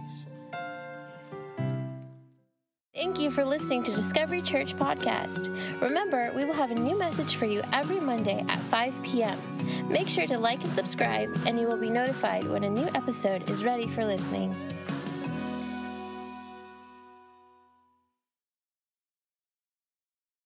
Thank 2.93 3.19
you 3.19 3.31
for 3.31 3.43
listening 3.43 3.83
to 3.83 3.91
Discovery 3.91 4.41
Church 4.41 4.75
Podcast. 4.75 5.47
Remember, 5.81 6.31
we 6.35 6.45
will 6.45 6.53
have 6.53 6.71
a 6.71 6.75
new 6.75 6.97
message 6.97 7.35
for 7.35 7.45
you 7.45 7.61
every 7.73 7.99
Monday 7.99 8.45
at 8.47 8.59
5 8.59 8.93
p.m. 9.03 9.37
Make 9.89 10.07
sure 10.07 10.27
to 10.27 10.37
like 10.37 10.63
and 10.63 10.71
subscribe, 10.71 11.35
and 11.47 11.59
you 11.59 11.67
will 11.67 11.77
be 11.77 11.89
notified 11.89 12.43
when 12.43 12.63
a 12.63 12.69
new 12.69 12.87
episode 12.93 13.49
is 13.49 13.63
ready 13.63 13.87
for 13.87 14.05
listening. 14.05 14.55